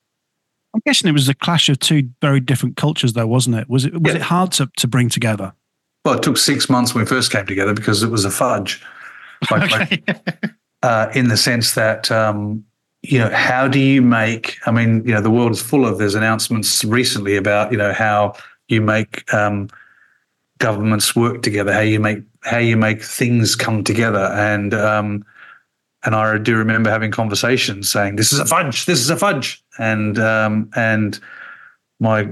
[0.75, 3.69] I'm guessing it was a clash of two very different cultures, though, wasn't it?
[3.69, 4.21] Was it was yeah.
[4.21, 5.53] it hard to, to bring together?
[6.05, 8.83] Well, it took six months when we first came together because it was a fudge.
[9.51, 10.03] Like, okay.
[10.07, 10.45] like,
[10.83, 12.65] uh, in the sense that um,
[13.03, 14.59] you know, how do you make?
[14.67, 15.99] I mean, you know, the world is full of.
[15.99, 18.35] There's announcements recently about you know how
[18.69, 19.69] you make um,
[20.59, 25.25] governments work together, how you make how you make things come together, and um,
[26.05, 28.85] and I do remember having conversations saying, "This is a fudge.
[28.85, 31.19] This is a fudge," and um, and
[32.01, 32.29] my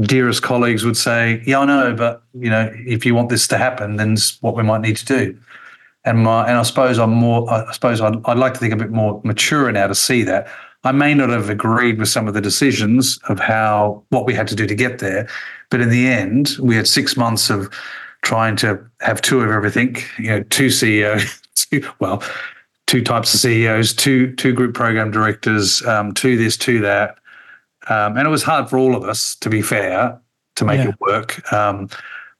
[0.00, 3.58] dearest colleagues would say, "Yeah, I know, but you know, if you want this to
[3.58, 5.38] happen, then what we might need to do."
[6.04, 7.48] And my and I suppose I'm more.
[7.50, 10.48] I suppose I'd, I'd like to think a bit more mature now to see that.
[10.84, 14.48] I may not have agreed with some of the decisions of how what we had
[14.48, 15.28] to do to get there,
[15.70, 17.72] but in the end, we had six months of
[18.22, 19.96] trying to have two of everything.
[20.18, 22.22] You know, two CEOs, two, well,
[22.86, 27.16] two types of CEOs, two two group program directors, um, two this, two that,
[27.88, 30.20] um, and it was hard for all of us, to be fair,
[30.56, 30.88] to make yeah.
[30.88, 31.52] it work.
[31.52, 31.88] Um,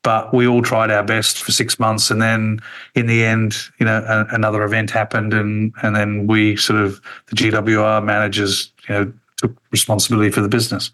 [0.02, 2.60] but we all tried our best for six months, and then
[2.94, 7.00] in the end, you know, a, another event happened, and and then we sort of
[7.26, 10.90] the GWR managers, you know, took responsibility for the business.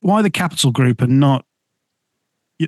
[0.00, 1.44] Why the Capital Group and not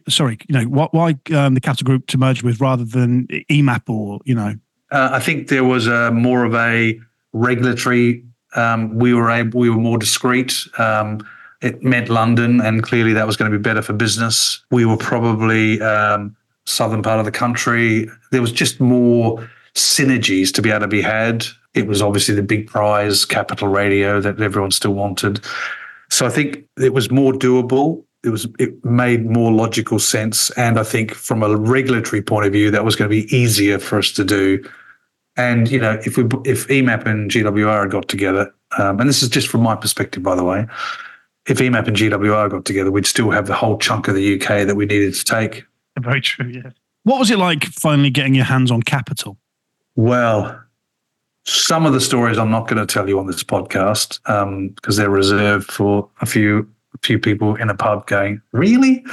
[0.09, 3.89] sorry, you know, why, why um, the Capital Group to merge with rather than EMAP
[3.89, 4.55] or, you know?
[4.91, 6.99] Uh, I think there was a more of a
[7.33, 8.25] regulatory.
[8.55, 10.67] Um, we were able, we were more discreet.
[10.79, 11.27] Um,
[11.65, 14.65] it meant London, and clearly that was going to be better for business.
[14.71, 16.37] We were probably um,
[16.67, 18.09] southern part of the country.
[18.31, 21.47] There was just more synergies to be able to be had.
[21.75, 25.41] It was obviously the big prize, Capital Radio, that everyone still wanted.
[26.11, 30.79] So I think it was more doable it was it made more logical sense and
[30.79, 33.99] i think from a regulatory point of view that was going to be easier for
[33.99, 34.63] us to do
[35.37, 39.29] and you know if we if emap and gwr got together um, and this is
[39.29, 40.67] just from my perspective by the way
[41.49, 44.49] if emap and gwr got together we'd still have the whole chunk of the uk
[44.49, 45.65] that we needed to take
[46.01, 46.71] very true yeah
[47.05, 49.37] what was it like finally getting your hands on capital
[49.97, 50.61] well
[51.45, 54.19] some of the stories i'm not going to tell you on this podcast
[54.75, 56.69] because um, they're reserved for a few
[57.05, 59.05] few people in a pub going, Really?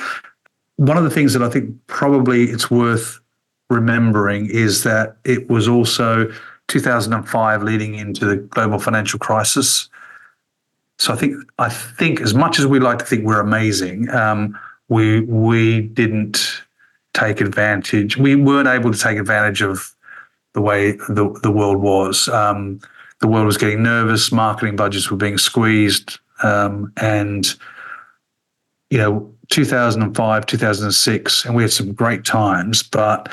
[0.77, 3.19] One of the things that I think probably it's worth
[3.69, 6.32] remembering is that it was also
[6.67, 9.89] 2005 leading into the global financial crisis.
[11.02, 14.56] So I think I think as much as we like to think we're amazing, um,
[14.88, 16.62] we we didn't
[17.16, 18.18] take advantage.
[18.18, 19.95] We weren't able to take advantage of
[20.54, 22.30] the way the the world was.
[22.30, 22.82] Um,
[23.20, 24.32] the world was getting nervous.
[24.32, 27.52] Marketing budgets were being squeezed, um, and
[28.91, 32.84] you know, 2005, 2006, and we had some great times.
[32.84, 33.28] But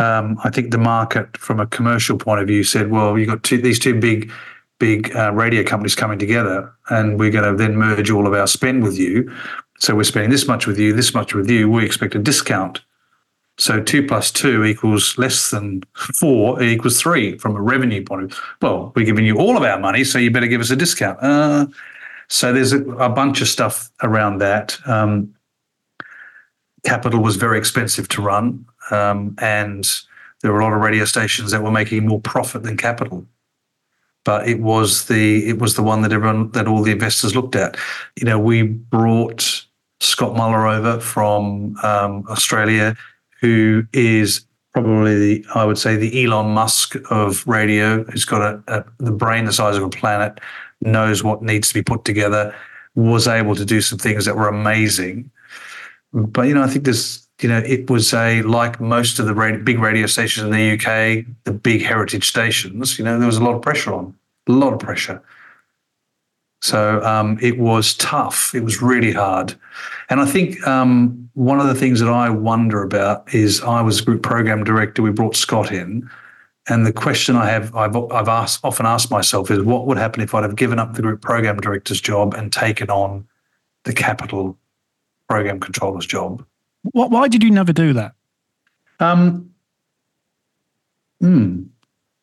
[0.00, 3.44] um, I think the market, from a commercial point of view, said, well, you've got
[3.44, 4.32] two, these two big,
[4.78, 8.46] big uh, radio companies coming together, and we're going to then merge all of our
[8.46, 9.32] spend with you.
[9.78, 11.70] So we're spending this much with you, this much with you.
[11.70, 12.80] We expect a discount.
[13.58, 18.30] So two plus two equals less than four equals three from a revenue point of
[18.32, 18.40] view.
[18.60, 21.18] Well, we're giving you all of our money, so you better give us a discount.
[21.22, 21.66] Uh,
[22.28, 24.78] so there's a, a bunch of stuff around that.
[24.86, 25.34] Um,
[26.84, 29.88] capital was very expensive to run, um, and
[30.42, 33.26] there were a lot of radio stations that were making more profit than capital.
[34.26, 37.56] But it was the it was the one that everyone that all the investors looked
[37.56, 37.78] at.
[38.16, 39.64] You know, we brought
[40.00, 42.96] Scott Muller over from um, Australia,
[43.40, 48.04] who is probably the I would say the Elon Musk of radio.
[48.04, 50.40] Who's got a, a the brain the size of a planet
[50.80, 52.54] knows what needs to be put together,
[52.94, 55.30] was able to do some things that were amazing.
[56.12, 59.34] But, you know, I think there's, you know, it was a, like most of the
[59.34, 63.36] radio, big radio stations in the UK, the big heritage stations, you know, there was
[63.36, 64.14] a lot of pressure on.
[64.48, 65.22] a lot of pressure.
[66.62, 68.54] So um, it was tough.
[68.54, 69.54] It was really hard.
[70.08, 74.00] And I think um, one of the things that I wonder about is I was
[74.00, 75.02] group program director.
[75.02, 76.08] We brought Scott in,
[76.68, 80.22] and the question I have I've I've asked often asked myself is what would happen
[80.22, 83.26] if I'd have given up the group program director's job and taken on
[83.84, 84.56] the capital
[85.28, 86.44] program controller's job.
[86.92, 88.12] What, why did you never do that?
[89.00, 89.50] Um,
[91.20, 91.62] hmm,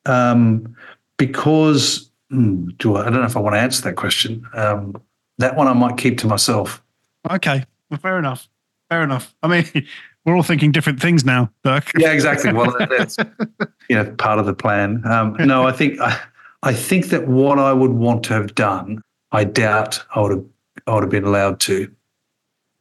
[0.05, 0.75] um,
[1.17, 4.45] because hmm, do I, I don't know if I want to answer that question.
[4.53, 5.01] Um,
[5.37, 6.83] that one I might keep to myself.
[7.29, 8.49] Okay, well, fair enough.
[8.89, 9.35] Fair enough.
[9.43, 9.87] I mean,
[10.25, 11.91] we're all thinking different things now, Dirk.
[11.97, 12.53] Yeah, exactly.
[12.53, 13.17] Well, that's
[13.89, 15.05] you know part of the plan.
[15.05, 16.19] Um, no, I think I,
[16.63, 19.01] I think that what I would want to have done,
[19.31, 20.45] I doubt I would have
[20.87, 21.91] I would have been allowed to.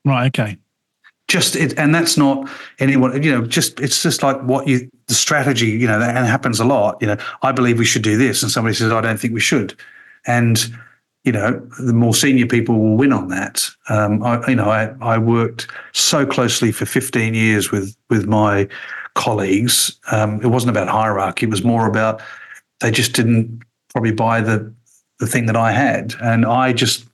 [0.04, 0.26] Right.
[0.26, 0.58] Okay.
[1.32, 2.46] Just it, and that's not
[2.78, 3.22] anyone.
[3.22, 5.68] You know, just it's just like what you the strategy.
[5.68, 6.98] You know, it happens a lot.
[7.00, 9.40] You know, I believe we should do this, and somebody says I don't think we
[9.40, 9.74] should,
[10.26, 10.62] and
[11.24, 13.66] you know, the more senior people will win on that.
[13.88, 18.68] Um, I, you know, I, I worked so closely for 15 years with with my
[19.14, 19.98] colleagues.
[20.10, 22.20] Um, it wasn't about hierarchy; it was more about
[22.80, 24.70] they just didn't probably buy the
[25.18, 27.06] the thing that I had, and I just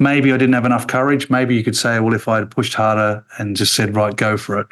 [0.00, 1.30] maybe I didn't have enough courage.
[1.30, 4.36] Maybe you could say, well, if I had pushed harder and just said, right, go
[4.36, 4.66] for it.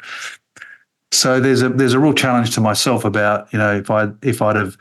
[1.11, 4.43] So there's a there's a real challenge to myself about you know if I if
[4.43, 4.77] I'd have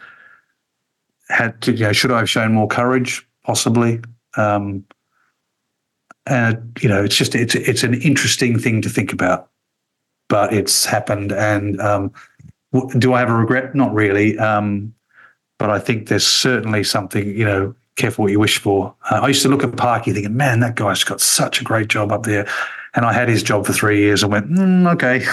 [1.30, 4.00] had to you know should I have shown more courage possibly.
[4.36, 4.84] Um,
[6.28, 9.48] and you know, it's just it's it's an interesting thing to think about,
[10.28, 11.32] but it's happened.
[11.32, 12.12] And um,
[12.98, 13.74] do I have a regret?
[13.74, 14.38] Not really.
[14.38, 14.94] Um,
[15.58, 17.26] but I think there's certainly something.
[17.26, 18.94] You know, careful what you wish for.
[19.10, 21.88] Uh, I used to look at Parky thinking, man, that guy's got such a great
[21.88, 22.48] job up there.
[22.94, 25.24] And I had his job for three years and went, mm, okay.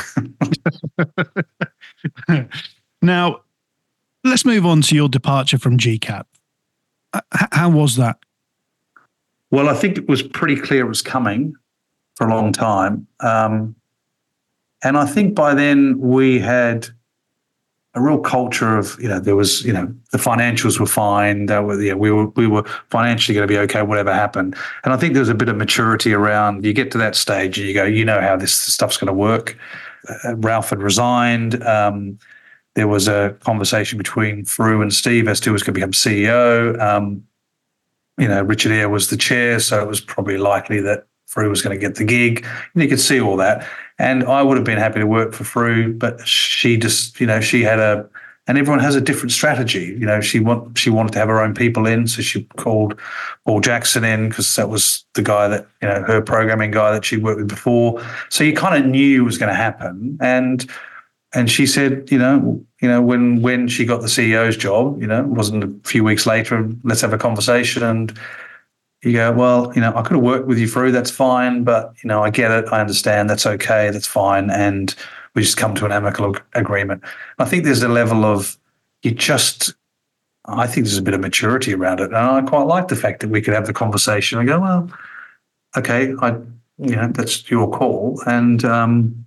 [3.01, 3.41] now,
[4.23, 6.25] let's move on to your departure from GCAP.
[7.13, 8.17] Uh, how was that?
[9.51, 11.55] Well, I think it was pretty clear it was coming
[12.15, 13.07] for a long time.
[13.21, 13.75] Um,
[14.83, 16.89] and I think by then we had
[17.95, 21.45] a real culture of, you know, there was, you know, the financials were fine.
[21.45, 24.55] That were, yeah, we were we were financially going to be okay, whatever happened.
[24.83, 26.65] And I think there was a bit of maturity around.
[26.65, 29.13] You get to that stage, and you go, you know how this stuff's going to
[29.13, 29.57] work.
[30.25, 31.63] Uh, Ralph had resigned.
[31.63, 32.19] Um,
[32.75, 35.93] there was a conversation between Fru and Steve as to who was going to become
[35.93, 36.77] CEO.
[36.81, 37.25] Um,
[38.17, 41.61] you know, Richard Eyre was the chair, so it was probably likely that Fru was
[41.61, 42.45] going to get the gig.
[42.75, 43.67] You could see all that.
[43.99, 47.41] And I would have been happy to work for Fru, but she just, you know,
[47.41, 48.09] she had a,
[48.47, 49.97] and everyone has a different strategy.
[49.99, 52.97] You know, she want she wanted to have her own people in, so she called
[53.45, 57.03] Paul Jackson in because that was the guy that you know her programming guy that
[57.03, 58.05] she worked with before.
[58.29, 60.69] So you kind of knew it was going to happen, and
[61.33, 65.07] and she said, you know, you know, when when she got the CEO's job, you
[65.07, 66.69] know, it wasn't a few weeks later.
[66.83, 68.15] Let's have a conversation, and
[69.05, 70.91] you go, well, you know, I could have worked with you Fru.
[70.91, 72.65] That's fine, but you know, I get it.
[72.71, 73.29] I understand.
[73.29, 73.89] That's okay.
[73.91, 74.95] That's fine, and
[75.33, 77.03] we just come to an amicable agreement.
[77.39, 78.57] I think there's a level of
[79.03, 79.73] you just.
[80.47, 83.19] I think there's a bit of maturity around it, and I quite like the fact
[83.21, 84.91] that we could have the conversation and go, well,
[85.75, 86.35] okay, I,
[86.77, 89.24] you know, that's your call, and um,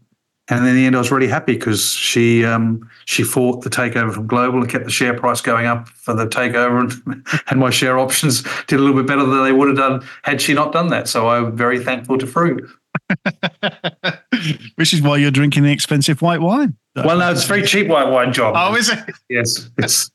[0.51, 4.12] and in the end, I was really happy because she um, she fought the takeover
[4.12, 7.68] from Global and kept the share price going up for the takeover, and, and my
[7.70, 10.72] share options did a little bit better than they would have done had she not
[10.72, 11.07] done that.
[11.07, 12.66] So I'm very thankful to Fru.
[14.76, 16.76] Which is why you're drinking the expensive white wine.
[16.96, 18.55] Well, no, it's very cheap white wine, John.
[18.57, 18.99] Oh, is it?
[19.28, 20.11] Yes, it's.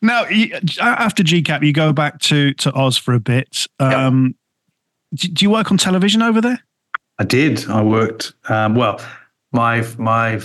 [0.00, 0.24] now,
[0.80, 3.66] after GCAP, you go back to to Oz for a bit.
[3.78, 4.36] Um,
[5.12, 5.32] yep.
[5.34, 6.62] Do you work on television over there?
[7.18, 7.68] I did.
[7.68, 8.32] I worked.
[8.48, 9.00] Um, well,
[9.52, 10.38] my my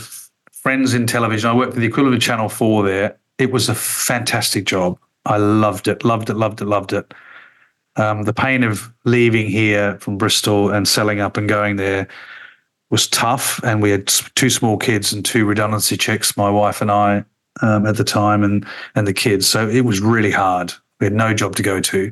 [0.52, 1.50] friends in television.
[1.50, 3.18] I worked for the equivalent of Channel Four there.
[3.38, 4.98] It was a fantastic job.
[5.26, 6.04] I loved it.
[6.04, 6.36] Loved it.
[6.36, 6.66] Loved it.
[6.66, 7.14] Loved it.
[7.96, 12.08] Um, the pain of leaving here from Bristol and selling up and going there
[12.90, 13.60] was tough.
[13.64, 16.36] And we had two small kids and two redundancy checks.
[16.36, 17.24] My wife and I
[17.62, 18.66] um, at the time, and
[18.96, 19.48] and the kids.
[19.48, 20.74] So it was really hard.
[21.00, 22.12] We had no job to go to,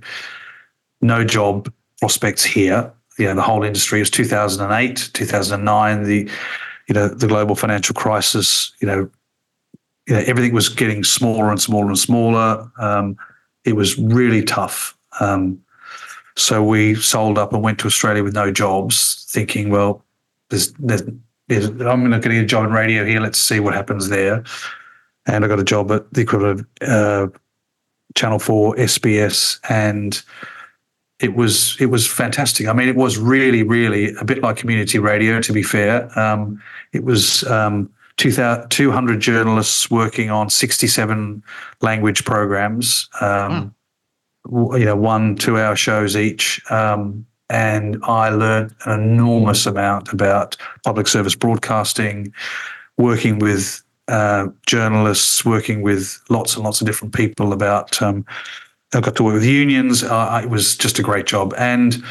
[1.02, 2.92] no job prospects here.
[3.22, 6.04] You know, the whole industry was 2008, 2009.
[6.04, 6.30] The
[6.88, 8.74] you know the global financial crisis.
[8.80, 9.10] You know,
[10.08, 12.72] you know everything was getting smaller and smaller and smaller.
[12.80, 13.18] Um,
[13.64, 14.98] it was really tough.
[15.20, 15.64] Um,
[16.36, 20.04] so we sold up and went to Australia with no jobs, thinking, well,
[20.50, 21.04] there's, there's,
[21.48, 23.20] there's I'm going to get a job in radio here.
[23.20, 24.44] Let's see what happens there.
[25.28, 27.38] And I got a job at the equivalent of uh,
[28.16, 30.24] Channel Four, SBS, and
[31.22, 32.68] it was it was fantastic.
[32.68, 35.40] I mean, it was really, really a bit like community radio.
[35.42, 36.62] To be fair, um,
[36.94, 41.44] it was um, 200 journalists working on 67
[41.82, 43.10] language programs.
[43.22, 43.74] Um,
[44.46, 46.62] w- You know, one two-hour shows each.
[46.72, 50.56] Um, and I learned an enormous amount about
[50.86, 52.34] public service broadcasting,
[52.98, 58.02] working with uh, journalists, working with lots and lots of different people about.
[58.94, 60.04] I got to work with unions.
[60.04, 62.04] Uh, it was just a great job, and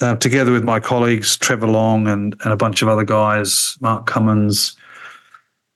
[0.00, 4.06] uh, together with my colleagues Trevor Long and and a bunch of other guys, Mark
[4.06, 4.76] Cummins,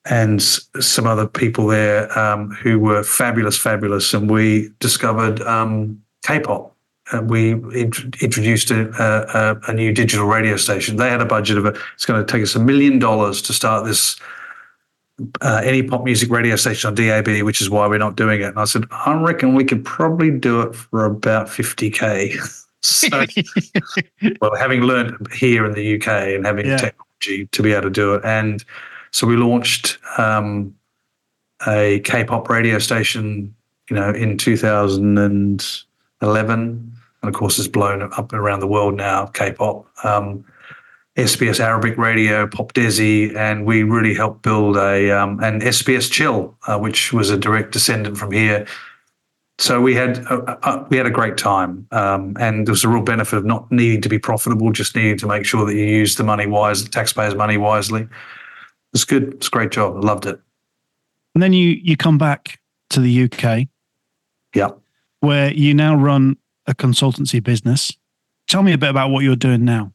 [0.06, 6.74] and some other people there um, who were fabulous, fabulous, and we discovered um, K-pop.
[7.12, 10.96] Uh, we int- introduced a, a, a new digital radio station.
[10.96, 13.52] They had a budget of a, it's going to take us a million dollars to
[13.52, 14.16] start this
[15.40, 18.44] uh, any pop music radio station on DAB, which is why we're not doing it.
[18.48, 22.38] And I said, I reckon we could probably do it for about 50K.
[22.82, 23.08] so,
[24.40, 26.76] well, having learned here in the UK and having Yeah.
[26.76, 28.24] technology to be able to do it.
[28.24, 28.64] And
[29.10, 30.74] so we launched um,
[31.66, 33.54] a K-pop radio station,
[33.90, 36.92] you know, in 2011,
[37.22, 39.26] and of course, it's blown up around the world now.
[39.26, 40.44] K-pop, um,
[41.18, 46.56] SBS Arabic Radio, Pop Desi, and we really helped build a um, an SBS Chill,
[46.68, 48.66] uh, which was a direct descendant from here.
[49.58, 52.88] So we had uh, uh, we had a great time, um, and there was a
[52.88, 55.84] real benefit of not needing to be profitable, just needing to make sure that you
[55.84, 58.06] use the money wisely, taxpayers' money wisely.
[58.94, 59.34] It's good.
[59.34, 59.96] It's a great job.
[59.96, 60.40] I loved it.
[61.34, 62.60] And then you you come back
[62.90, 63.66] to the UK
[64.54, 64.70] Yeah.
[65.18, 66.36] where you now run
[66.68, 67.92] a consultancy business.
[68.46, 69.92] Tell me a bit about what you're doing now.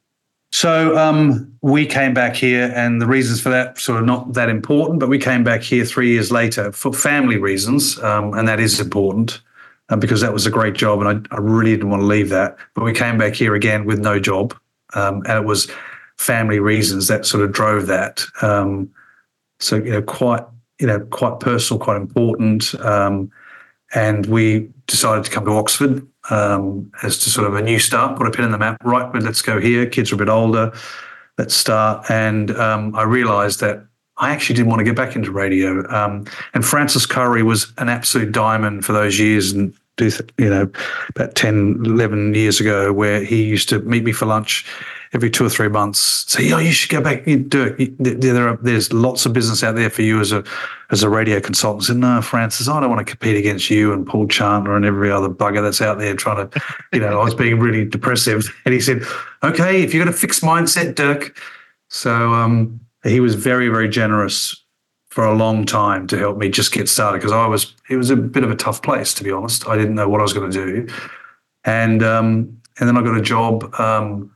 [0.53, 4.49] So um, we came back here, and the reasons for that sort of not that
[4.49, 8.59] important, but we came back here three years later for family reasons, um, and that
[8.59, 9.41] is important
[9.89, 12.29] uh, because that was a great job, and I, I really didn't want to leave
[12.29, 12.55] that.
[12.75, 14.55] But we came back here again with no job,
[14.93, 15.71] um, and it was
[16.19, 18.23] family reasons that sort of drove that.
[18.43, 18.93] Um,
[19.59, 20.45] so you know, quite
[20.79, 23.31] you know, quite personal, quite important, um,
[23.95, 28.17] and we decided to come to Oxford um, as to sort of a new start,
[28.17, 28.77] put a pin in the map.
[28.83, 29.85] Right, but let's go here.
[29.85, 30.71] Kids are a bit older.
[31.37, 32.09] Let's start.
[32.09, 33.85] And um, I realised that
[34.17, 35.87] I actually didn't want to get back into radio.
[35.89, 40.71] Um, and Francis Currie was an absolute diamond for those years, and do you know,
[41.09, 44.65] about 10, 11 years ago, where he used to meet me for lunch
[45.13, 46.25] every two or three months.
[46.27, 47.25] Say, "Oh, you should go back.
[47.27, 47.95] You do it.
[47.99, 50.43] There are, there's lots of business out there for you as a
[50.91, 54.05] as a radio consultant." Said, "No, Francis, I don't want to compete against you and
[54.05, 56.61] Paul Chandler and every other bugger that's out there trying to,
[56.91, 59.03] you know." I was being really depressive, and he said,
[59.43, 61.37] "Okay, if you've got a fixed mindset, Dirk."
[61.89, 64.63] So um, he was very, very generous
[65.09, 68.09] for a long time to help me just get started because I was it was
[68.09, 69.67] a bit of a tough place to be honest.
[69.67, 70.93] I didn't know what I was going to do,
[71.65, 74.32] and um, and then I got a job um,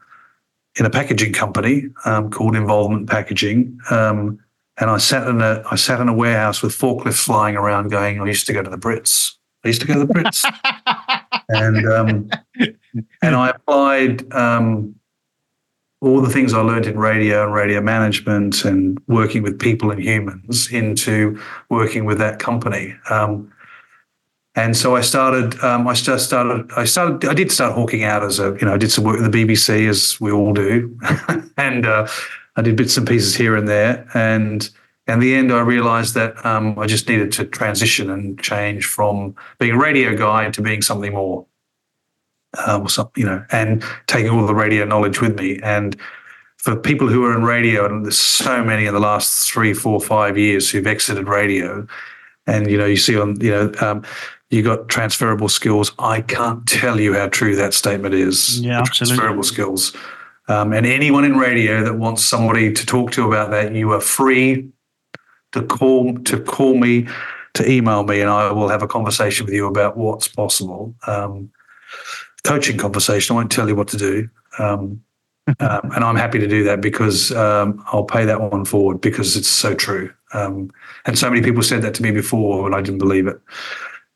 [0.80, 4.39] in a packaging company um, called Involvement Packaging, um,
[4.80, 8.21] and I sat in a I sat in a warehouse with forklifts flying around, going,
[8.21, 9.34] I used to go to the Brits.
[9.65, 10.45] I used to go to the Brits,
[11.49, 12.30] and um,
[13.21, 14.32] and I applied.
[14.34, 14.95] Um,
[15.99, 19.99] all the things I learned in radio and radio management and working with people and
[19.99, 22.95] humans into working with that company.
[23.09, 23.51] Um,
[24.58, 25.58] and so I started.
[25.64, 26.72] Um, I just started.
[26.76, 27.30] I started.
[27.30, 28.58] I did start hawking out as a.
[28.60, 30.97] You know, I did some work with the BBC as we all do,
[31.58, 32.08] and uh,
[32.55, 34.10] I did bits and pieces here and there.
[34.16, 34.68] And
[35.08, 39.36] in the end, I realised that um, I just needed to transition and change from
[39.60, 41.45] being a radio guy to being something more
[42.66, 45.60] um, or something, you know, and taking all the radio knowledge with me.
[45.62, 45.95] And
[46.58, 50.01] for people who are in radio, and there's so many in the last three, four,
[50.01, 51.88] five years who've exited radio,
[52.47, 54.03] and you know, you see on, you know, um,
[54.49, 55.91] you got transferable skills.
[55.99, 58.59] I can't tell you how true that statement is.
[58.59, 59.17] Yeah, absolutely.
[59.17, 59.95] Transferable skills.
[60.47, 63.99] Um, and anyone in radio that wants somebody to talk to about that, you are
[63.99, 64.69] free
[65.51, 67.07] to call to call me,
[67.55, 70.95] to email me, and I will have a conversation with you about what's possible.
[71.05, 71.51] Um,
[72.43, 73.35] coaching conversation.
[73.35, 74.29] I won't tell you what to do.
[74.57, 75.03] Um,
[75.59, 79.37] um, and I'm happy to do that because um, I'll pay that one forward because
[79.37, 80.13] it's so true.
[80.33, 80.71] Um,
[81.05, 83.39] and so many people said that to me before and I didn't believe it.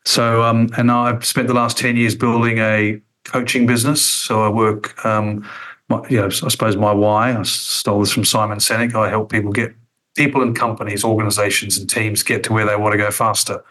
[0.04, 4.04] So, um, and I've spent the last 10 years building a coaching business.
[4.04, 5.48] So I work, um,
[5.88, 8.94] my, you know, I suppose my why, I stole this from Simon Sinek.
[8.94, 9.74] I help people get
[10.16, 13.64] people and companies, organizations and teams get to where they want to go faster.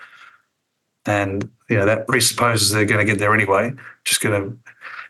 [1.05, 3.73] And, you know, that presupposes they're going to get there anyway.
[4.05, 4.57] Just going to,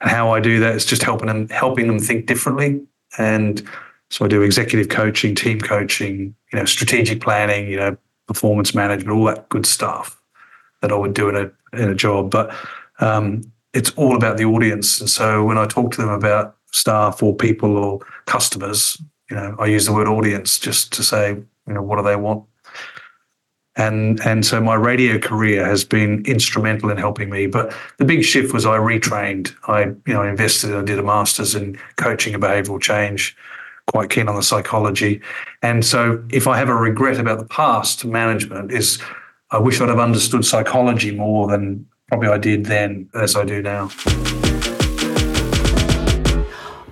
[0.01, 2.81] and how I do that is just helping them, helping them think differently.
[3.17, 3.61] And
[4.09, 7.97] so I do executive coaching, team coaching, you know, strategic planning, you know,
[8.27, 10.20] performance management, all that good stuff
[10.81, 12.31] that I would do in a in a job.
[12.31, 12.53] But
[12.99, 14.99] um, it's all about the audience.
[14.99, 19.55] And so when I talk to them about staff or people or customers, you know,
[19.59, 21.29] I use the word audience just to say,
[21.67, 22.45] you know, what do they want?
[23.77, 27.47] And and so my radio career has been instrumental in helping me.
[27.47, 29.55] But the big shift was I retrained.
[29.67, 30.75] I you know invested.
[30.75, 33.35] I did a master's in coaching and behavioural change.
[33.87, 35.21] Quite keen on the psychology,
[35.61, 39.01] and so if I have a regret about the past management is
[39.51, 43.61] I wish I'd have understood psychology more than probably I did then as I do
[43.61, 43.89] now.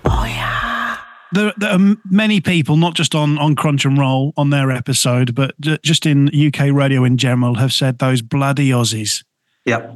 [0.05, 0.97] Oh,
[1.31, 5.35] there, there are many people, not just on, on Crunch and Roll on their episode,
[5.35, 9.23] but just in UK radio in general, have said those bloody Aussies.
[9.65, 9.93] Yeah.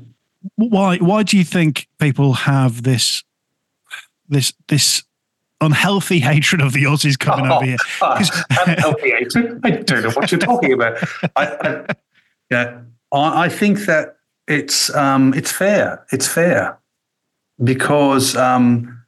[0.56, 0.98] Why?
[0.98, 3.24] Why do you think people have this
[4.30, 5.04] this this
[5.62, 7.78] unhealthy hatred of the Aussies coming over here?
[8.00, 9.60] 'Cause- Unhealthy hatred?
[9.66, 10.98] I don't know what you're talking about.
[11.36, 11.86] I, I,
[12.54, 12.82] yeah,
[13.12, 16.06] I, I think that it's um, it's fair.
[16.12, 16.78] It's fair
[17.64, 19.04] because um,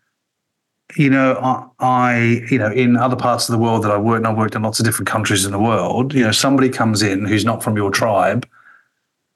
[0.95, 2.17] you know I, I
[2.49, 4.63] you know in other parts of the world that I worked, and I worked in
[4.63, 6.13] lots of different countries in the world.
[6.13, 8.47] You know, somebody comes in who's not from your tribe.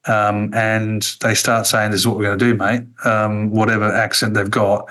[0.07, 3.93] Um, and they start saying, "This is what we're going to do, mate." Um, whatever
[3.93, 4.89] accent they've got,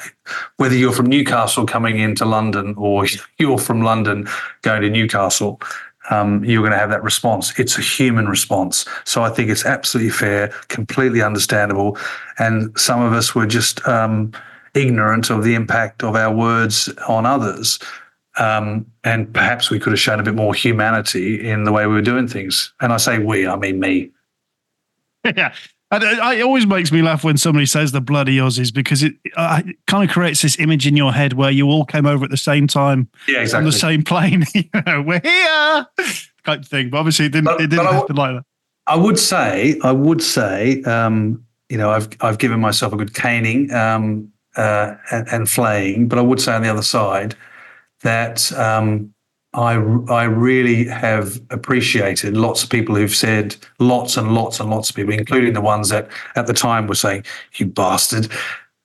[0.59, 3.07] whether you're from Newcastle coming into London or
[3.39, 4.29] you're from London
[4.63, 5.61] going to Newcastle,
[6.11, 7.59] um, you're going to have that response.
[7.59, 8.87] It's a human response.
[9.05, 11.99] So I think it's absolutely fair, completely understandable.
[12.39, 14.33] And some of us were just um,
[14.75, 17.79] ignorant of the impact of our words on others.
[18.39, 21.95] Um, and perhaps we could have shown a bit more humanity in the way we
[21.95, 22.73] were doing things.
[22.81, 24.11] And I say we, I mean me.
[25.25, 25.55] yeah.
[25.91, 29.15] And it, it always makes me laugh when somebody says the bloody Aussies because it,
[29.37, 32.25] uh, it kind of creates this image in your head where you all came over
[32.27, 33.59] at the same time Yeah, exactly.
[33.59, 34.45] on the same plane.
[34.55, 35.87] you know, we're here,
[36.45, 36.91] type thing.
[36.91, 37.47] But obviously, it didn't.
[37.47, 38.45] But- it didn't I w- like that.
[38.87, 43.15] I would say, I would say, um, you know, I've I've given myself a good
[43.15, 47.35] caning um, uh, and, and flaying, but I would say on the other side
[48.03, 49.13] that um,
[49.55, 49.75] I
[50.09, 54.97] I really have appreciated lots of people who've said lots and lots and lots of
[54.97, 57.25] people, including the ones that at the time were saying
[57.55, 58.31] you bastard.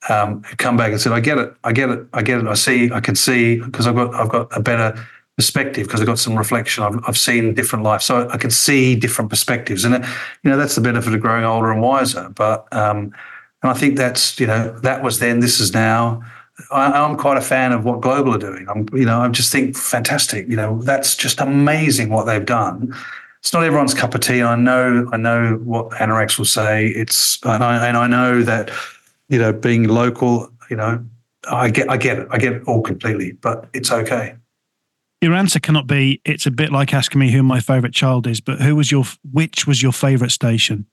[0.08, 2.46] Um, come back and said, "I get it, I get it, I get it.
[2.46, 5.06] I see, I can see because I've got, I've got a better
[5.36, 6.84] perspective because I've got some reflection.
[6.84, 10.02] I've, I've seen different life, so I can see different perspectives, and it,
[10.42, 12.30] you know that's the benefit of growing older and wiser.
[12.34, 13.14] But um,
[13.62, 16.22] and I think that's you know that was then, this is now.
[16.70, 18.66] I, I'm quite a fan of what Global are doing.
[18.68, 20.48] I'm you know I just think fantastic.
[20.48, 22.94] You know that's just amazing what they've done.
[23.40, 24.42] It's not everyone's cup of tea.
[24.42, 26.88] I know I know what Anorex will say.
[26.88, 28.70] It's and I and I know that
[29.28, 30.50] you know being local.
[30.70, 31.04] You know
[31.50, 32.28] I get I get it.
[32.30, 33.32] I get it all completely.
[33.32, 34.36] But it's okay.
[35.20, 36.20] Your answer cannot be.
[36.24, 38.40] It's a bit like asking me who my favorite child is.
[38.40, 39.04] But who was your?
[39.32, 40.86] Which was your favorite station?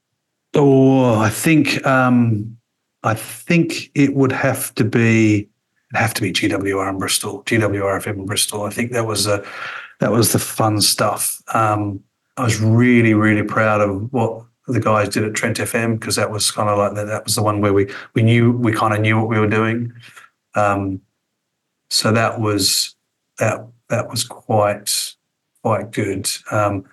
[0.53, 2.57] Oh, I think um,
[3.03, 5.49] I think it would have to be
[5.91, 8.63] it'd have to be GWR in Bristol, GWR FM in Bristol.
[8.63, 9.45] I think that was a
[9.99, 11.41] that was the fun stuff.
[11.53, 12.03] Um,
[12.37, 16.31] I was really really proud of what the guys did at Trent FM because that
[16.31, 18.93] was kind of like that, that was the one where we we knew we kind
[18.93, 19.93] of knew what we were doing.
[20.55, 21.01] Um,
[21.89, 22.95] so that was
[23.37, 25.15] that that was quite
[25.61, 26.29] quite good.
[26.51, 26.85] Um,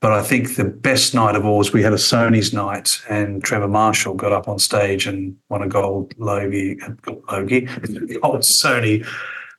[0.00, 3.42] but I think the best night of all was we had a Sony's night, and
[3.42, 6.78] Trevor Marshall got up on stage and won a gold Logie,
[7.30, 7.60] Logie,
[8.22, 9.06] gold Sony.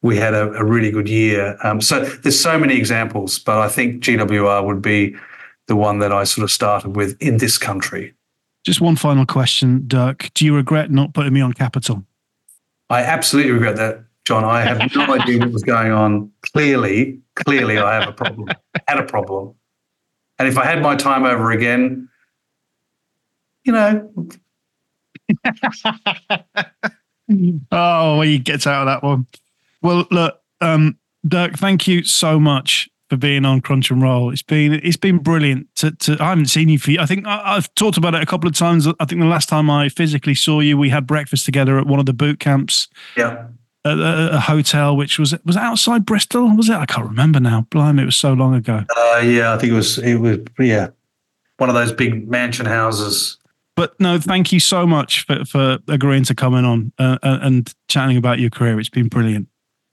[0.01, 1.57] We had a, a really good year.
[1.63, 5.13] Um, so there's so many examples, but I think GWR would be
[5.67, 8.13] the one that I sort of started with in this country.
[8.65, 10.29] Just one final question, Dirk.
[10.35, 12.05] Do you regret not putting me on Capital?
[12.89, 14.45] I absolutely regret that, John.
[14.45, 16.31] I have no idea what was going on.
[16.53, 18.47] Clearly, clearly, I have a problem.
[18.87, 19.53] Had a problem.
[20.39, 22.09] And if I had my time over again,
[23.63, 24.11] you know,
[27.71, 29.27] Oh, well, he gets out of that one.
[29.81, 34.31] Well, look, um, Dirk, thank you so much for being on Crunch and Roll.
[34.31, 35.67] It's been it's been brilliant.
[35.75, 38.25] To, to I haven't seen you for I think I, I've talked about it a
[38.25, 38.87] couple of times.
[38.87, 41.99] I think the last time I physically saw you, we had breakfast together at one
[41.99, 43.45] of the boot camps yeah.
[43.85, 46.55] A, a hotel, which was was outside Bristol.
[46.55, 46.75] Was it?
[46.75, 47.67] I can't remember now.
[47.69, 48.83] Blimey, it was so long ago.
[48.95, 50.89] Uh, yeah, I think it was it was yeah,
[51.57, 53.37] one of those big mansion houses.
[53.75, 58.17] But no, thank you so much for, for agreeing to coming on uh, and chatting
[58.17, 58.77] about your career.
[58.77, 59.47] It's been brilliant.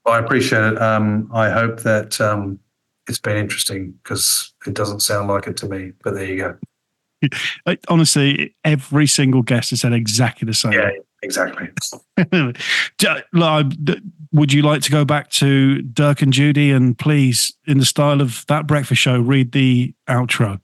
[0.05, 0.81] I appreciate it.
[0.81, 2.59] Um, I hope that um,
[3.07, 5.93] it's been interesting because it doesn't sound like it to me.
[6.03, 7.75] But there you go.
[7.87, 10.73] Honestly, every single guest has said exactly the same.
[10.73, 10.91] Yeah,
[11.23, 11.69] exactly.
[12.97, 14.01] Ju- like, d-
[14.31, 18.21] Would you like to go back to Dirk and Judy and please, in the style
[18.21, 20.59] of that breakfast show, read the outro?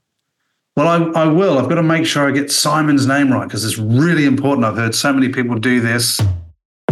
[0.76, 1.58] Well, I, I will.
[1.58, 4.64] I've got to make sure I get Simon's name right because it's really important.
[4.64, 6.20] I've heard so many people do this.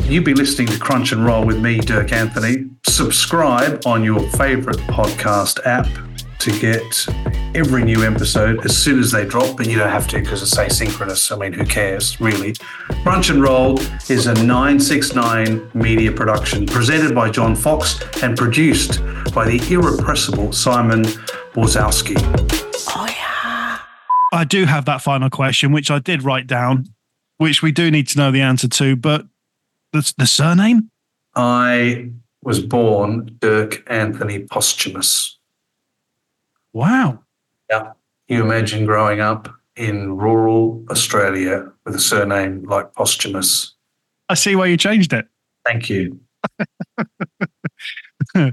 [0.04, 2.66] You've been listening to Crunch and Roll with me, Dirk Anthony.
[2.86, 5.86] Subscribe on your favorite podcast app
[6.42, 7.06] to get
[7.54, 10.56] every new episode as soon as they drop, but you don't have to because it's
[10.56, 11.30] asynchronous.
[11.30, 12.54] I mean, who cares, really?
[13.04, 13.78] Brunch and Roll
[14.10, 19.00] is a 969 media production presented by John Fox and produced
[19.32, 21.04] by the irrepressible Simon
[21.54, 22.16] Borzowski.
[22.88, 23.78] Oh, yeah.
[24.32, 26.86] I do have that final question, which I did write down,
[27.38, 29.26] which we do need to know the answer to, but
[29.92, 30.90] the, the surname?
[31.36, 32.10] I
[32.42, 35.38] was born Dirk Anthony Posthumous.
[36.72, 37.22] Wow.
[37.70, 37.92] Yeah.
[38.28, 43.74] You imagine growing up in rural Australia with a surname like Posthumous.
[44.28, 45.26] I see why you changed it.
[45.64, 46.20] Thank you.